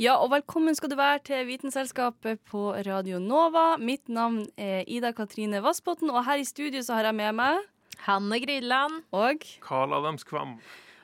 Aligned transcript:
Ja, 0.00 0.14
og 0.16 0.30
velkommen 0.32 0.72
skal 0.72 0.88
du 0.88 0.94
være 0.96 1.18
til 1.28 1.42
Vitenselskapet 1.44 2.38
på 2.48 2.70
Radio 2.86 3.18
Nova. 3.20 3.74
Mitt 3.76 4.08
navn 4.08 4.46
er 4.56 4.86
Ida 4.88 5.10
Katrine 5.12 5.60
Vassbotn, 5.60 6.08
og 6.08 6.24
her 6.24 6.40
i 6.40 6.46
studio 6.48 6.80
så 6.80 6.96
har 6.96 7.10
jeg 7.10 7.18
med 7.18 7.36
meg 7.36 7.58
Hanne 8.06 8.38
Grydeland. 8.40 9.02
Og 9.12 9.44
Karl 9.60 9.92
Adams 9.98 10.24
Kvam. 10.24 10.54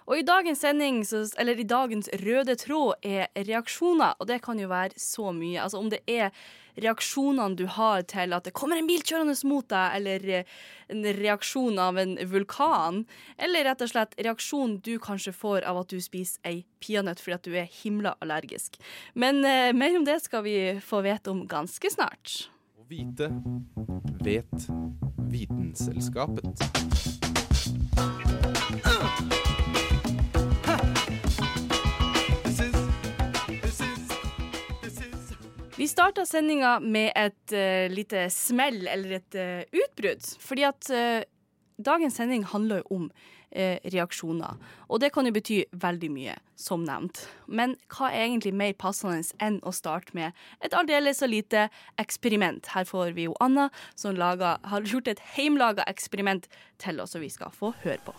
Og 0.07 0.21
i 0.21 0.27
dagens 0.27 0.63
sending, 0.63 1.03
eller 1.39 1.59
i 1.59 1.67
dagens 1.67 2.09
røde 2.23 2.55
tråd, 2.61 2.95
er 3.03 3.27
reaksjoner. 3.35 4.15
Og 4.21 4.29
det 4.31 4.41
kan 4.45 4.59
jo 4.59 4.71
være 4.71 4.95
så 5.01 5.33
mye. 5.35 5.59
Altså 5.63 5.81
om 5.83 5.91
det 5.91 6.03
er 6.07 6.31
reaksjonene 6.77 7.57
du 7.57 7.65
har 7.73 8.05
til 8.09 8.35
at 8.37 8.47
det 8.47 8.55
kommer 8.57 8.79
en 8.79 8.89
bil 8.89 9.03
kjørende 9.03 9.35
mot 9.49 9.67
deg, 9.71 9.97
eller 9.99 10.27
eh, 10.29 10.57
en 10.93 11.03
reaksjon 11.19 11.81
av 11.81 11.99
en 11.99 12.17
vulkan, 12.31 13.05
eller 13.41 13.67
rett 13.67 13.85
og 13.85 13.93
slett 13.93 14.17
reaksjon 14.21 14.79
du 14.85 14.97
kanskje 15.03 15.35
får 15.37 15.67
av 15.67 15.81
at 15.83 15.93
du 15.93 16.01
spiser 16.05 16.41
ei 16.47 16.65
peanøtt 16.85 17.23
fordi 17.23 17.37
at 17.39 17.49
du 17.49 17.57
er 17.57 17.73
himla 17.83 18.17
allergisk. 18.21 18.77
Men 19.15 19.43
eh, 19.45 19.73
mer 19.77 19.97
om 19.99 20.05
det 20.07 20.21
skal 20.27 20.45
vi 20.47 20.59
få 20.85 21.03
vite 21.07 21.33
om 21.33 21.47
ganske 21.49 21.93
snart. 21.97 22.51
Å 22.77 22.85
vite 22.91 23.33
vet 24.23 24.69
Vitenselskapet. 25.27 26.63
Vi 35.77 35.85
starta 35.89 36.23
sendinga 36.25 36.79
med 36.81 37.11
et 37.13 37.53
uh, 37.53 37.85
lite 37.93 38.31
smell, 38.33 38.87
eller 38.89 39.19
et 39.19 39.37
uh, 39.37 39.61
utbrudd. 39.77 40.25
Fordi 40.41 40.63
at 40.65 40.89
uh, 40.89 41.21
dagens 41.77 42.17
sending 42.17 42.47
handler 42.49 42.81
jo 42.85 43.03
om 43.03 43.09
reaksjoner. 43.57 44.59
Og 44.93 44.99
det 45.01 45.09
kan 45.15 45.25
jo 45.25 45.33
bety 45.33 45.63
veldig 45.81 46.11
mye, 46.13 46.35
som 46.61 46.83
nevnt. 46.85 47.23
Men 47.49 47.73
hva 47.95 48.11
er 48.11 48.27
egentlig 48.27 48.53
mer 48.53 48.75
passende 48.77 49.23
enn 49.41 49.63
å 49.65 49.73
starte 49.73 50.13
med 50.19 50.37
et 50.61 50.77
aldeles 50.77 51.23
så 51.23 51.31
lite 51.31 51.71
eksperiment? 52.03 52.69
Her 52.75 52.85
får 52.85 53.15
vi 53.17 53.31
jo 53.31 53.39
Anna, 53.41 53.71
som 53.97 54.19
laget, 54.19 54.61
har 54.61 54.85
gjort 54.85 55.09
et 55.09 55.25
heimlaga 55.39 55.87
eksperiment 55.89 56.51
til 56.83 57.01
oss, 57.01 57.17
og 57.17 57.25
vi 57.25 57.33
skal 57.33 57.55
få 57.55 57.73
høre 57.87 58.03
på. 58.05 58.13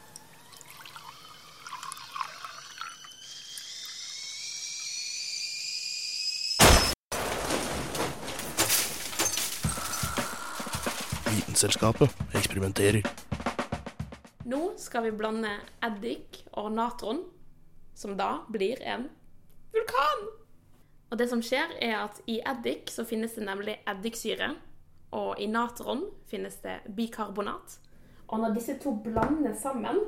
Vitenselskapet 11.58 12.10
eksperimenterer. 12.36 13.02
Nå 14.46 14.60
skal 14.78 15.08
vi 15.08 15.12
blande 15.18 15.56
eddik 15.82 16.44
og 16.54 16.68
natron, 16.70 17.24
som 17.98 18.14
da 18.14 18.44
blir 18.54 18.78
en 18.86 19.08
vulkan. 19.74 20.22
Og 21.10 21.18
det 21.18 21.26
som 21.32 21.42
skjer, 21.42 21.74
er 21.82 21.96
at 22.04 22.22
i 22.30 22.36
eddik 22.46 22.94
så 22.94 23.08
finnes 23.10 23.34
det 23.34 23.48
nemlig 23.48 23.80
eddiksyre. 23.90 24.52
Og 25.18 25.42
i 25.42 25.50
natron 25.50 26.06
finnes 26.30 26.62
det 26.62 26.78
bikarbonat. 26.94 27.80
Og 28.28 28.38
når 28.44 28.54
disse 28.60 28.78
to 28.78 28.94
blandes 29.02 29.58
sammen, 29.66 30.04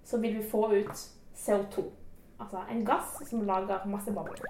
så 0.00 0.16
vil 0.16 0.38
vi 0.38 0.48
få 0.48 0.70
ut 0.78 1.06
CO2. 1.36 1.90
Altså 2.40 2.64
en 2.72 2.86
gass 2.88 3.20
som 3.28 3.44
lager 3.44 3.84
masse 3.84 4.16
bobler. 4.16 4.48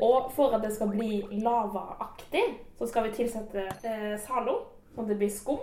Og 0.00 0.32
for 0.32 0.56
at 0.56 0.64
det 0.64 0.72
skal 0.72 0.88
bli 0.96 1.20
lavaaktig, 1.44 2.46
så 2.78 2.88
skal 2.88 3.10
vi 3.10 3.18
tilsette 3.20 3.68
eh, 3.84 4.16
Zalo, 4.24 4.62
sånn 4.94 5.04
at 5.04 5.10
det 5.10 5.18
blir 5.18 5.32
skum, 5.32 5.60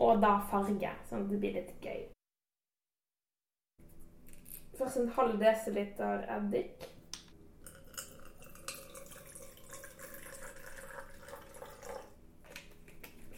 og 0.00 0.22
da 0.22 0.36
farge, 0.50 0.94
sånn 1.08 1.26
at 1.26 1.30
det 1.32 1.42
blir 1.42 1.58
litt 1.58 1.74
gøy. 1.84 2.06
Først 4.78 4.96
en 4.96 5.12
halv 5.12 5.36
desiliter 5.42 6.24
eddik. 6.38 6.86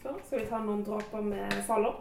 Så 0.03 0.15
skal 0.27 0.39
vi 0.39 0.47
ta 0.51 0.61
noen 0.63 0.85
dråper 0.87 1.27
med 1.27 1.57
Zalo. 1.67 1.93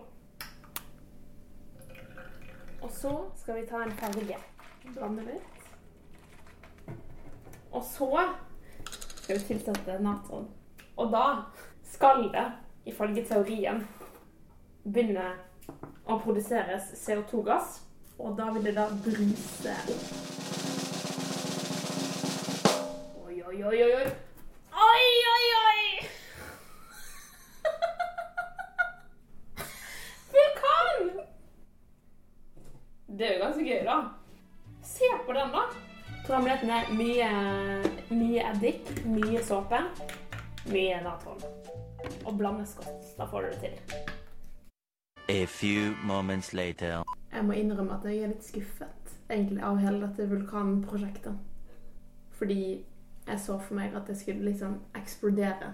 Og 2.81 2.91
så 2.91 3.15
skal 3.41 3.61
vi 3.61 3.65
ta 3.69 3.81
en 3.85 3.97
farge. 3.97 4.37
Blande 4.93 5.25
litt. 5.25 5.57
Og 7.71 7.83
så 7.85 8.09
skal 9.21 9.37
vi 9.37 9.43
tilsette 9.47 9.99
natron. 10.03 10.49
Og 10.97 11.11
da 11.13 11.25
skal 11.93 12.27
det, 12.33 12.45
ifølge 12.85 13.25
teorien, 13.25 13.87
begynner 14.83 15.33
å 16.05 16.19
produseres 16.23 16.83
CO2-gass. 17.03 17.79
Og 18.21 18.35
da 18.37 18.51
vil 18.53 18.65
det 18.65 18.75
da 18.77 18.85
bruse. 19.01 19.75
Oi, 23.25 23.35
oi, 23.47 23.63
oi, 23.63 23.77
oi, 23.83 23.93
oi. 23.95 24.07
Oi, 24.71 25.05
oi, 25.31 25.45
oi! 25.61 25.81
Vulkan! 30.35 30.97
Det 33.07 33.25
er 33.27 33.33
jo 33.33 33.43
ganske 33.45 33.63
gøy, 33.65 33.81
da. 33.89 33.97
Se 34.85 35.05
på 35.25 35.31
den, 35.37 35.49
da. 35.55 35.63
Programmeretten 36.25 36.69
er 36.69 36.83
mye, 36.93 37.29
mye 38.13 38.41
eddik, 38.53 38.81
mye 39.09 39.41
såpe, 39.43 39.79
mye 40.69 41.01
natron. 41.01 41.41
Og 42.25 42.37
blandes 42.37 42.75
godt. 42.75 43.17
Da 43.17 43.25
får 43.25 43.41
du 43.41 43.47
det 43.47 43.59
til. 43.59 44.05
A 45.29 45.45
few 45.45 45.93
moments 46.03 46.53
later. 46.53 47.03
Jeg 47.33 47.45
må 47.45 47.53
innrømme 47.53 47.93
at 47.93 48.05
jeg 48.05 48.23
er 48.23 48.33
litt 48.33 48.43
skuffet 48.45 49.01
egentlig 49.31 49.63
av 49.63 49.77
hele 49.79 50.01
dette 50.07 50.29
vulkanprosjektet. 50.29 51.37
Fordi 52.31 52.85
jeg 53.27 53.39
så 53.39 53.57
for 53.59 53.77
meg 53.77 53.95
at 53.95 54.07
det 54.07 54.17
skulle 54.19 54.45
liksom 54.45 54.79
eksplodere 54.97 55.73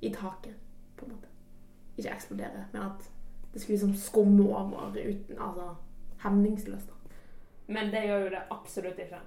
i 0.00 0.12
taket, 0.14 0.56
på 0.96 1.06
en 1.06 1.12
måte. 1.12 1.28
Ikke 1.96 2.14
eksplodere, 2.14 2.66
men 2.72 2.82
at 2.82 3.10
det 3.52 3.60
skulle 3.60 3.76
liksom 3.76 3.94
skumme 3.94 4.48
over 4.56 4.96
uten 4.96 5.38
Altså 5.38 5.74
hemningsløst. 6.22 6.88
Men 7.66 7.92
det 7.92 8.06
gjør 8.06 8.24
jo 8.24 8.30
det 8.30 8.42
absolutt 8.50 8.98
ikke. 8.98 9.20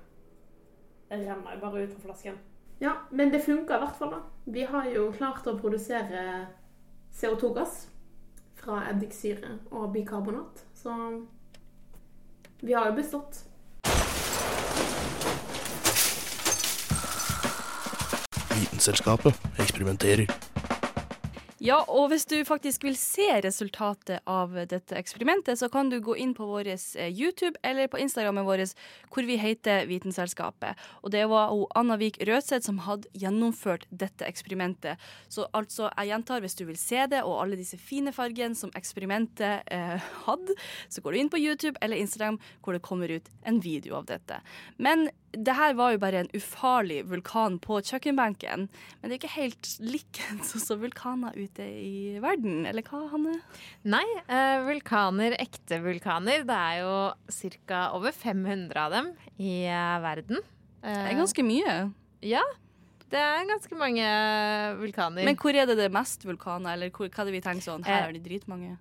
Det 1.09 1.19
renner 1.19 1.53
jo 1.55 1.59
bare 1.59 1.83
ut 1.83 1.95
av 1.95 2.01
flasken. 2.01 2.37
Ja, 2.79 2.93
men 3.11 3.31
det 3.31 3.39
funker 3.39 3.75
i 3.75 3.79
hvert 3.85 3.97
fall, 3.97 4.11
da. 4.11 4.21
Vi 4.45 4.63
har 4.67 4.87
jo 4.91 5.07
klart 5.15 5.47
å 5.47 5.55
produsere 5.59 6.47
CO2-gass 7.15 7.85
fra 8.59 8.81
eddiksyre 8.91 9.59
og 9.71 9.93
bikarbonat. 9.93 10.65
Så 10.75 10.91
vi 12.59 12.73
har 12.75 12.89
jo 12.91 12.97
bestått. 12.97 13.45
Vitenselskapet 18.55 19.47
eksperimenterer. 19.59 20.54
Ja, 21.65 21.79
og 21.89 22.11
hvis 22.11 22.27
du 22.29 22.35
faktisk 22.45 22.83
vil 22.85 22.93
se 22.99 23.25
resultatet 23.41 24.21
av 24.29 24.51
dette 24.69 24.93
eksperimentet, 24.99 25.57
så 25.57 25.65
kan 25.73 25.89
du 25.89 25.95
gå 26.03 26.13
inn 26.21 26.35
på 26.37 26.45
vår 26.45 26.67
eh, 26.69 27.07
YouTube 27.09 27.57
eller 27.66 27.90
på 27.90 27.97
Instagrammen 28.03 28.45
vår 28.45 28.61
hvor 29.09 29.25
vi 29.25 29.40
heter 29.41 29.87
Vitenselskapet. 29.90 30.78
Og 31.01 31.09
det 31.16 31.23
var 31.31 31.55
Anna 31.73 31.97
Vik 31.97 32.19
Rødseth 32.22 32.67
som 32.67 32.84
hadde 32.85 33.09
gjennomført 33.17 33.87
dette 33.90 34.28
eksperimentet. 34.29 35.01
Så 35.25 35.47
altså, 35.57 35.90
jeg 35.95 36.13
gjentar, 36.13 36.45
hvis 36.45 36.57
du 36.59 36.67
vil 36.69 36.78
se 36.78 37.01
det 37.09 37.23
og 37.25 37.40
alle 37.41 37.57
disse 37.57 37.81
fine 37.81 38.13
fargene 38.13 38.53
som 38.53 38.73
eksperimentet 38.78 39.66
eh, 39.66 40.09
hadde, 40.28 40.59
så 40.85 41.01
går 41.01 41.16
du 41.16 41.23
inn 41.23 41.34
på 41.34 41.41
YouTube 41.41 41.81
eller 41.81 41.97
Instagram 41.97 42.37
hvor 42.61 42.78
det 42.78 42.85
kommer 42.85 43.09
ut 43.09 43.34
en 43.41 43.57
video 43.66 43.97
av 44.03 44.05
dette. 44.13 44.37
Men 44.78 45.07
det 45.37 45.55
her 45.58 45.73
var 45.78 45.93
jo 45.93 45.99
bare 46.02 46.22
en 46.23 46.29
ufarlig 46.35 47.02
vulkan 47.09 47.58
på 47.64 47.79
kjøkkenbenken. 47.85 48.66
Men 48.70 49.09
det 49.11 49.16
er 49.16 49.20
ikke 49.20 49.34
helt 49.35 49.70
likens 49.84 50.53
som 50.66 50.82
vulkaner 50.82 51.35
ute 51.37 51.66
i 51.66 52.17
verden, 52.23 52.66
eller 52.70 52.85
hva, 52.87 53.03
Hanne? 53.14 53.37
Nei, 53.87 54.05
eh, 54.26 54.58
vulkaner, 54.67 55.37
ekte 55.41 55.82
vulkaner, 55.84 56.46
det 56.47 56.59
er 56.59 56.82
jo 56.84 56.96
ca. 57.67 57.82
over 57.97 58.16
500 58.16 58.78
av 58.85 58.96
dem 58.96 59.11
i 59.37 59.66
eh, 59.67 59.97
verden. 60.05 60.43
Det 60.85 60.93
er 60.93 61.17
ganske 61.17 61.41
mye. 61.46 61.76
Ja, 62.26 62.43
det 63.09 63.22
er 63.22 63.46
ganske 63.49 63.78
mange 63.78 64.05
vulkaner. 64.79 65.26
Men 65.28 65.38
hvor 65.40 65.55
er 65.55 65.67
det 65.70 65.78
det 65.79 65.88
er 65.90 65.93
mest 65.93 66.26
vulkaner, 66.26 66.73
eller 66.76 66.91
hvor, 66.93 67.09
hva 67.09 67.23
er 67.23 67.29
det 67.29 67.35
vi 67.38 67.43
tenker 67.46 67.66
sånn? 67.66 67.85
Her 67.85 68.03
Eh, 68.03 68.09
er 68.09 68.17
det 68.17 68.26
dritmange. 68.26 68.76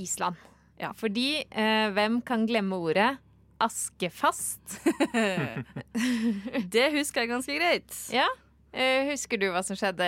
Island. 0.00 0.36
Ja. 0.80 0.90
Fordi 0.98 1.44
eh, 1.44 1.88
hvem 1.94 2.18
kan 2.26 2.48
glemme 2.50 2.76
ordet 2.82 3.12
askefast. 3.62 4.80
Det 6.74 6.88
husker 6.94 7.24
jeg 7.24 7.30
ganske 7.30 7.56
greit. 7.58 7.94
Ja. 8.14 8.26
Eh, 8.74 9.06
Husker 9.12 9.38
du 9.38 9.46
hva 9.54 9.60
som 9.62 9.78
skjedde 9.78 10.06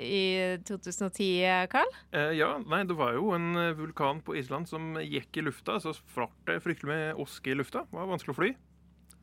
i 0.00 0.22
2010, 0.64 1.66
Carl? 1.68 1.90
Eh, 2.16 2.30
ja, 2.38 2.54
nei, 2.64 2.80
det 2.88 2.96
var 2.96 3.12
jo 3.18 3.34
en 3.36 3.50
eh, 3.60 3.74
vulkan 3.76 4.22
på 4.24 4.38
Island 4.40 4.70
som 4.70 4.94
gikk 5.02 5.36
i 5.36 5.44
lufta. 5.44 5.76
Så 5.84 5.92
fart 6.14 6.32
det 6.48 6.60
fryktelig 6.64 6.88
med 6.88 7.20
oske 7.20 7.52
i 7.52 7.58
lufta. 7.58 7.84
Det 7.90 7.98
var 7.98 8.08
vanskelig 8.08 8.32
å 8.32 8.38
fly. 8.38 8.50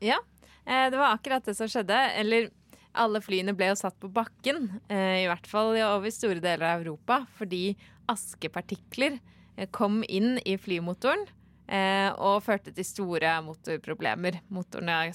Ja, 0.06 0.20
eh, 0.62 0.86
det 0.92 1.00
var 1.00 1.16
akkurat 1.16 1.48
det 1.48 1.56
som 1.58 1.66
skjedde. 1.72 1.98
Eller 2.20 2.52
alle 2.96 3.20
flyene 3.24 3.56
ble 3.58 3.72
jo 3.72 3.80
satt 3.82 3.98
på 4.00 4.08
bakken, 4.14 4.70
eh, 4.88 5.24
i 5.24 5.28
hvert 5.28 5.50
fall 5.50 5.74
over 5.74 6.14
store 6.14 6.38
deler 6.40 6.70
av 6.70 6.84
Europa, 6.86 7.24
fordi 7.36 7.74
askepartikler 8.08 9.18
eh, 9.56 9.66
kom 9.74 10.02
inn 10.06 10.38
i 10.46 10.54
flymotoren 10.62 11.26
og 11.66 12.44
førte 12.46 12.70
til 12.70 12.86
store 12.86 13.32
motorproblemer. 13.42 14.36
Motorene 14.54 15.08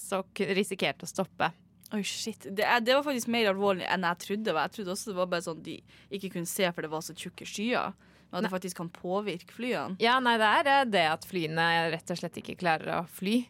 risikerte 0.51 1.07
å 1.07 1.09
stoppe. 1.09 1.48
Oi, 1.92 2.03
shit. 2.07 2.45
Det, 2.48 2.63
det 2.86 2.95
var 2.95 3.03
faktisk 3.03 3.27
mer 3.31 3.50
alvorlig 3.51 3.83
enn 3.92 4.06
jeg 4.07 4.19
trodde. 4.24 4.56
Jeg 4.56 4.74
trodde 4.75 4.94
også 4.94 5.12
det 5.12 5.18
var 5.18 5.30
bare 5.33 5.44
sånn 5.44 5.63
de 5.65 5.77
ikke 6.15 6.31
kunne 6.38 6.48
se 6.48 6.69
for 6.71 6.86
det 6.86 6.92
var 6.94 7.03
så 7.03 7.15
tjukke 7.18 7.48
skyer. 7.48 7.92
Men 8.31 8.39
at 8.39 8.48
det 8.48 8.53
faktisk 8.53 8.80
kan 8.80 8.92
påvirke 8.95 9.51
flyene. 9.51 10.00
Ja, 10.00 10.15
nei, 10.24 10.38
det 10.39 10.48
er 10.48 10.71
eh, 10.71 10.86
det 10.88 11.03
at 11.12 11.27
flyene 11.27 11.68
rett 11.92 12.13
og 12.13 12.21
slett 12.21 12.39
ikke 12.39 12.56
klarer 12.62 13.01
å 13.01 13.03
fly. 13.12 13.42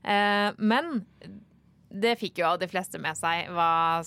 Eh, 0.00 0.48
men 0.56 1.02
det 1.92 2.16
fikk 2.22 2.40
jo 2.40 2.54
de 2.56 2.70
fleste 2.70 3.00
med 3.02 3.18
seg 3.20 3.50
hva 3.52 4.00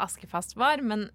askefast 0.00 0.56
var. 0.56 0.80
Men 0.80 1.10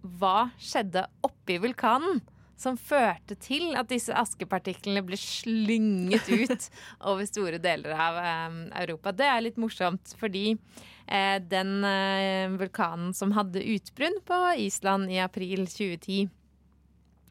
hva 0.00 0.48
skjedde 0.56 1.04
oppi 1.28 1.58
vulkanen 1.60 2.24
som 2.60 2.78
førte 2.78 3.36
til 3.42 3.74
at 3.78 3.90
disse 3.90 4.14
askepartiklene 4.14 5.02
ble 5.06 5.18
slynget 5.20 6.28
ut 6.30 6.68
over 7.10 7.26
store 7.28 7.58
deler 7.62 7.96
av 7.96 8.20
eh, 8.22 8.60
Europa? 8.84 9.12
Det 9.12 9.26
er 9.30 9.44
litt 9.46 9.60
morsomt, 9.60 10.14
fordi 10.20 10.54
eh, 10.54 11.40
den 11.42 11.76
eh, 11.88 12.54
vulkanen 12.54 13.12
som 13.16 13.34
hadde 13.36 13.64
utbrudd 13.74 14.22
på 14.28 14.40
Island 14.68 15.12
i 15.12 15.20
april 15.24 15.66
2010 15.66 16.30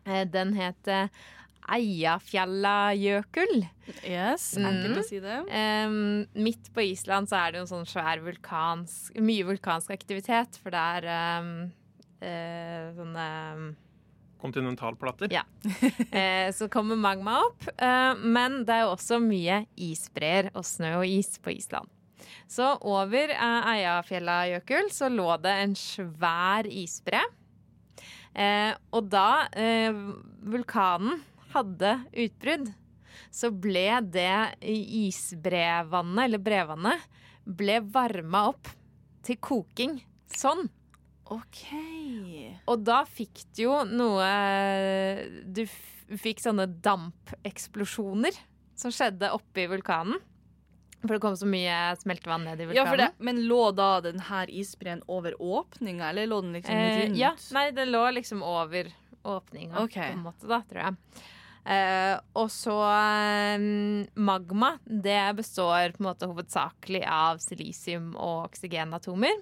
Eh, 0.03 0.25
Den 0.27 0.53
het 0.57 0.89
Eiafjallajökull. 1.63 3.61
Yes, 4.03 4.57
enkelt 4.59 4.97
å 4.99 5.03
si 5.07 5.19
det. 5.23 5.37
Em, 5.55 6.25
midt 6.35 6.67
på 6.75 6.83
Island 6.89 7.31
så 7.31 7.37
er 7.39 7.51
det 7.53 7.57
jo 7.61 7.63
en 7.63 7.71
sånn 7.71 7.87
svær 7.87 8.19
vulkansk 8.23 9.15
Mye 9.23 9.45
vulkansk 9.47 9.93
aktivitet, 9.95 10.59
for 10.59 10.75
det 10.75 10.81
er 10.97 11.03
um, 11.39 11.71
eh, 12.19 12.91
sånne 12.97 13.27
Kontinentalplater. 14.43 15.31
Ja. 15.31 15.43
eh, 16.11 16.51
Så 16.51 16.67
kommer 16.69 16.99
magma 16.99 17.39
opp. 17.45 17.67
Eh, 17.77 18.13
men 18.19 18.63
det 18.67 18.75
er 18.75 18.85
jo 18.85 18.93
også 18.97 19.19
mye 19.23 19.63
isbreer 19.79 20.51
og 20.53 20.65
snø 20.67 20.97
og 20.99 21.07
is 21.07 21.37
på 21.39 21.53
Island. 21.55 21.87
Så 22.47 22.73
over 22.87 23.31
eh, 23.31 24.51
Jøkul 24.51 24.91
så 24.91 25.09
lå 25.11 25.29
det 25.43 25.55
en 25.63 25.75
svær 25.79 26.67
isbre. 26.67 27.23
Og 28.33 29.09
da 29.13 29.45
vulkanen 30.41 31.19
hadde 31.53 31.91
utbrudd, 32.23 32.71
så 33.29 33.51
ble 33.53 33.99
det 34.09 34.55
isbrevannet, 34.65 36.23
eller 36.25 36.41
brevannet, 36.41 37.03
ble 37.45 37.77
varma 37.93 38.47
opp 38.49 38.71
til 39.21 39.37
koking. 39.37 39.99
Sånn. 40.33 40.65
OK. 41.31 41.63
Og 42.67 42.83
da 42.83 43.03
fikk 43.07 43.45
du 43.55 43.63
jo 43.65 43.77
noe 43.87 44.27
Du 45.47 45.63
fikk 46.19 46.43
sånne 46.43 46.67
dampeksplosjoner 46.83 48.35
som 48.77 48.91
skjedde 48.93 49.29
oppe 49.33 49.63
i 49.63 49.69
vulkanen. 49.71 50.19
For 51.03 51.15
det 51.15 51.21
kom 51.23 51.35
så 51.35 51.47
mye 51.49 51.77
smeltevann 51.99 52.45
ned 52.47 52.61
i 52.63 52.67
vulkanen. 52.69 52.79
Ja, 52.79 52.85
for 52.87 52.99
det, 52.99 53.09
men 53.23 53.41
lå 53.47 53.61
da 53.75 53.97
den 54.03 54.21
her 54.29 54.51
isbreen 54.51 55.01
over 55.11 55.35
åpninga, 55.35 56.09
eller 56.09 56.29
lå 56.31 56.41
den 56.45 56.55
liksom 56.55 56.75
Eh, 56.79 57.15
ja, 57.19 57.33
nei, 57.55 57.65
den 57.75 57.91
lå 57.91 58.05
liksom 58.15 58.43
over 58.43 58.91
åpninga, 59.23 59.83
okay. 59.83 60.13
på 60.13 60.17
en 60.17 60.23
måte, 60.23 60.47
da, 60.47 60.61
tror 60.69 60.81
jeg. 60.85 60.95
Eh, 61.63 62.15
og 62.35 62.49
så 62.51 62.75
um, 63.55 64.03
magma, 64.19 64.73
det 64.83 65.21
består 65.37 65.93
på 65.95 66.03
en 66.03 66.09
måte 66.09 66.27
hovedsakelig 66.27 67.05
av 67.07 67.39
silisium 67.43 68.11
og 68.17 68.49
oksygenatomer. 68.49 69.39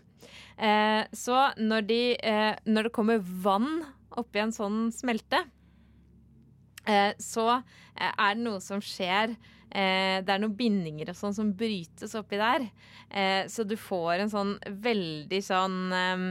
Uh, 0.62 1.02
så 1.18 1.48
når, 1.58 1.88
de, 1.90 2.04
uh, 2.22 2.54
når 2.70 2.88
det 2.88 2.94
kommer 2.94 3.24
vann 3.24 3.82
oppi 4.20 4.42
en 4.44 4.54
sånn 4.54 4.86
smelte, 4.94 5.42
eh, 6.88 7.14
så 7.22 7.48
eh, 7.58 8.12
er 8.12 8.36
det 8.36 8.44
noe 8.46 8.62
som 8.64 8.82
skjer 8.84 9.36
eh, 9.36 10.18
Det 10.24 10.34
er 10.34 10.42
noen 10.42 10.58
bindinger 10.58 11.12
og 11.12 11.20
sånn 11.20 11.38
som 11.38 11.54
brytes 11.58 12.16
oppi 12.20 12.40
der. 12.42 12.68
Eh, 13.10 13.46
så 13.52 13.66
du 13.68 13.78
får 13.80 14.26
en 14.26 14.34
sånn 14.34 14.56
veldig 14.84 15.42
sånn 15.46 15.80
um, 15.94 16.28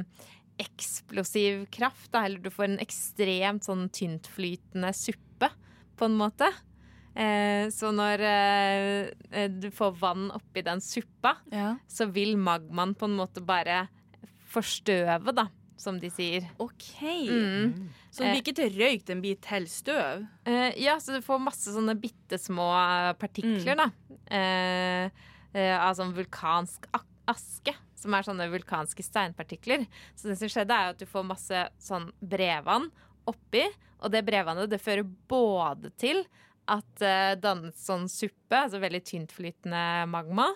eksplosiv 0.61 1.65
kraft, 1.73 2.11
da, 2.13 2.27
eller 2.27 2.43
du 2.45 2.51
får 2.53 2.69
en 2.69 2.83
ekstremt 2.83 3.65
sånn 3.65 3.89
tyntflytende 3.97 4.93
suppe, 4.97 5.49
på 6.01 6.09
en 6.09 6.17
måte. 6.19 6.49
Eh, 7.15 7.69
så 7.75 7.91
når 7.93 8.23
eh, 8.25 9.11
eh, 9.35 9.49
du 9.51 9.69
får 9.75 9.97
vann 10.01 10.29
oppi 10.37 10.63
den 10.67 10.81
suppa, 10.85 11.37
Ja. 11.53 11.75
så 11.91 12.07
vil 12.11 12.37
magmaen 12.41 12.95
på 12.97 13.09
en 13.11 13.17
måte 13.19 13.43
bare 13.45 13.83
forstøve, 14.51 15.35
da, 15.37 15.49
som 15.81 15.99
de 16.01 16.11
sier. 16.13 16.47
OK. 16.63 16.87
Mm. 17.31 17.91
Så 18.11 18.25
den 18.25 18.33
blir 18.35 18.43
ikke 18.43 18.57
til 18.59 18.79
røyk, 18.79 19.05
den 19.09 19.21
blir 19.23 19.39
til 19.43 19.67
støv? 19.71 20.25
Eh, 20.49 20.73
ja, 20.83 20.97
så 21.03 21.15
du 21.19 21.23
får 21.25 21.43
masse 21.43 21.71
sånne 21.75 21.95
bitte 22.01 22.39
små 22.41 22.67
partikler, 23.21 23.79
da. 23.79 23.91
Eh, 24.31 25.11
eh, 25.55 25.77
av 25.79 25.95
sånn 25.99 26.15
vulkansk 26.17 26.89
aske, 27.31 27.75
som 28.01 28.15
er 28.17 28.27
sånne 28.27 28.49
vulkanske 28.51 29.05
steinpartikler. 29.05 29.87
Så 30.19 30.31
det 30.31 30.39
som 30.41 30.51
skjedde, 30.51 30.75
er 30.75 30.95
at 30.95 30.99
du 30.99 31.07
får 31.07 31.27
masse 31.29 31.67
sånn 31.83 32.11
brevann 32.23 32.89
oppi, 33.31 33.65
og 34.01 34.13
det 34.13 34.25
brevvannet 34.27 34.71
det 34.73 34.81
fører 34.83 35.07
både 35.31 35.93
til 36.01 36.23
at 36.71 36.87
det 37.01 37.41
dannes 37.43 37.79
sånn 37.83 38.07
suppe, 38.11 38.57
altså 38.57 38.81
veldig 38.83 39.03
tyntflytende 39.07 39.83
magma, 40.11 40.51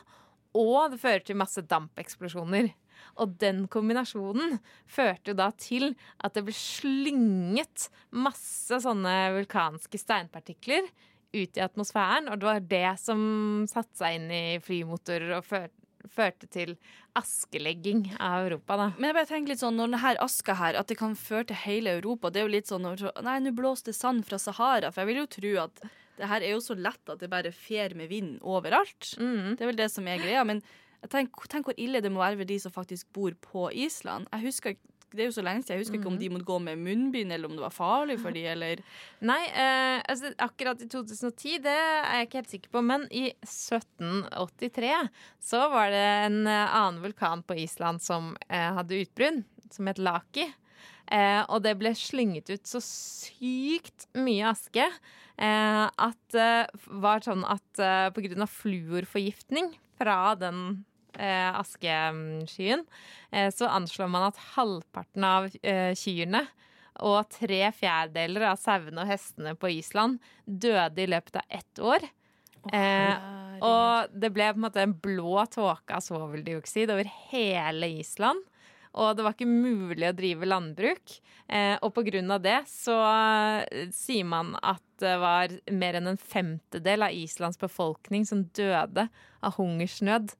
og 0.54 0.92
det 0.92 1.00
fører 1.02 1.24
til 1.26 1.38
masse 1.40 1.64
dampeksplosjoner. 1.66 2.70
Og 3.18 3.34
den 3.42 3.64
kombinasjonen 3.70 4.58
førte 4.90 5.32
jo 5.32 5.38
da 5.38 5.48
til 5.58 5.92
at 6.22 6.36
det 6.36 6.44
ble 6.46 6.54
slynget 6.54 7.88
masse 8.14 8.78
sånne 8.84 9.14
vulkanske 9.34 9.98
steinpartikler 10.00 10.86
ut 11.34 11.58
i 11.58 11.62
atmosfæren, 11.64 12.30
og 12.30 12.38
det 12.38 12.46
var 12.46 12.68
det 12.70 12.92
som 13.02 13.20
satte 13.70 13.98
seg 13.98 14.20
inn 14.20 14.28
i 14.30 14.44
flymotorer 14.62 15.34
og 15.40 15.46
før, 15.46 15.66
førte 16.12 16.48
til 16.52 16.76
askelegging 17.18 18.06
av 18.18 18.46
Europa, 18.46 18.76
da. 18.80 18.86
Men 18.98 19.10
jeg 19.10 19.18
bare 19.18 19.30
tenker 19.30 19.54
litt 19.54 19.62
sånn, 19.62 19.76
når 19.78 19.92
denne 19.94 20.14
aska 20.24 20.56
her, 20.58 20.78
at 20.80 20.90
det 20.90 20.98
kan 21.00 21.16
føre 21.18 21.48
til 21.50 21.60
hele 21.64 21.98
Europa, 21.98 22.30
det 22.30 22.42
er 22.42 22.48
jo 22.48 22.54
litt 22.56 22.70
sånn 22.70 22.88
Nei, 23.24 23.36
nå 23.40 23.54
blåste 23.56 23.92
det 23.92 23.98
sand 23.98 24.26
fra 24.28 24.40
Sahara, 24.40 24.90
for 24.92 25.04
jeg 25.04 25.12
vil 25.12 25.22
jo 25.22 25.28
tro 25.38 25.52
at 25.64 25.84
det 26.18 26.30
her 26.30 26.44
er 26.46 26.54
jo 26.54 26.62
så 26.62 26.76
lett 26.78 27.10
at 27.10 27.22
det 27.22 27.30
bare 27.32 27.50
fer 27.54 27.94
med 27.98 28.10
vind 28.12 28.36
overalt. 28.42 29.14
Mm. 29.18 29.54
Det 29.56 29.64
er 29.64 29.70
vel 29.72 29.80
det 29.80 29.90
som 29.90 30.06
er 30.06 30.20
greia. 30.22 30.44
Men 30.46 30.60
tenk, 31.10 31.34
tenk 31.50 31.66
hvor 31.68 31.78
ille 31.80 32.02
det 32.04 32.12
må 32.12 32.22
være 32.22 32.38
for 32.38 32.50
de 32.50 32.58
som 32.62 32.74
faktisk 32.74 33.10
bor 33.16 33.34
på 33.42 33.66
Island. 33.72 34.28
Jeg 34.30 34.46
husker, 34.46 34.76
Det 35.14 35.22
er 35.22 35.28
jo 35.30 35.36
så 35.36 35.44
lenge 35.46 35.62
siden, 35.62 35.78
jeg 35.78 35.84
husker 35.84 36.00
ikke 36.00 36.10
om 36.10 36.18
de 36.18 36.30
måtte 36.32 36.48
gå 36.48 36.56
med 36.62 36.80
munnbind, 36.82 37.32
eller 37.34 37.50
om 37.50 37.54
det 37.54 37.62
var 37.62 37.74
farlig 37.74 38.16
for 38.22 38.34
de, 38.34 38.42
eller 38.50 38.82
Nei, 39.24 39.40
eh, 39.50 40.00
altså, 40.10 40.32
akkurat 40.42 40.82
i 40.82 40.88
2010, 40.90 41.60
det 41.64 41.74
er 41.74 42.18
jeg 42.18 42.28
ikke 42.28 42.40
helt 42.40 42.54
sikker 42.56 42.74
på, 42.74 42.82
men 42.90 43.06
i 43.14 43.28
1783 43.46 44.92
så 45.50 45.62
var 45.72 45.94
det 45.94 46.04
en 46.26 46.40
eh, 46.50 46.76
annen 46.80 47.02
vulkan 47.04 47.44
på 47.46 47.58
Island 47.62 48.02
som 48.02 48.34
eh, 48.48 48.70
hadde 48.78 49.02
utbrudd, 49.04 49.44
som 49.74 49.90
het 49.90 50.02
Laki. 50.02 50.48
Eh, 51.12 51.42
og 51.52 51.60
det 51.66 51.76
ble 51.78 51.92
slynget 51.98 52.48
ut 52.50 52.66
så 52.68 52.80
sykt 52.82 54.06
mye 54.16 54.48
aske 54.48 54.86
eh, 54.88 55.84
at 55.84 56.20
det 56.32 56.50
var 56.88 57.24
sånn 57.24 57.44
at 57.44 57.82
eh, 57.82 58.08
av 58.08 58.50
fluorforgiftning 58.50 59.74
fra 60.00 60.34
den 60.40 60.60
eh, 60.70 60.93
askeskyen, 61.20 62.84
eh, 63.30 63.50
så 63.54 63.70
anslår 63.70 64.10
man 64.10 64.28
at 64.30 64.40
halvparten 64.54 65.26
av 65.28 65.48
eh, 65.62 65.92
kyrne 65.98 66.44
og 67.02 67.26
tre 67.34 67.60
fjerdedeler 67.74 68.50
av 68.52 68.60
sauene 68.60 69.02
og 69.02 69.10
hestene 69.10 69.54
på 69.58 69.72
Island 69.80 70.20
døde 70.46 71.02
i 71.02 71.10
løpet 71.10 71.40
av 71.40 71.56
ett 71.58 71.82
år. 71.82 72.06
Eh, 72.72 73.14
og 73.64 74.14
det 74.14 74.30
ble 74.32 74.48
på 74.52 74.60
en 74.60 74.66
måte 74.66 74.84
en 74.84 74.96
blå 74.96 75.44
tåke 75.52 75.96
av 75.96 76.04
svoveldioksid 76.04 76.92
over 76.94 77.10
hele 77.30 77.90
Island. 78.00 78.44
Og 78.94 79.16
det 79.16 79.24
var 79.26 79.34
ikke 79.34 79.50
mulig 79.50 80.06
å 80.06 80.14
drive 80.14 80.46
landbruk. 80.46 81.16
Eh, 81.50 81.74
og 81.82 81.90
på 81.96 82.04
grunn 82.06 82.30
av 82.30 82.44
det 82.44 82.60
så 82.70 82.94
eh, 83.02 83.90
sier 83.92 84.26
man 84.28 84.54
at 84.62 84.82
det 85.02 85.16
var 85.20 85.52
mer 85.74 85.98
enn 85.98 86.12
en 86.12 86.20
femtedel 86.20 87.08
av 87.08 87.16
Islands 87.18 87.58
befolkning 87.60 88.22
som 88.28 88.46
døde 88.54 89.08
av 89.44 89.58
hungersnød 89.58 90.36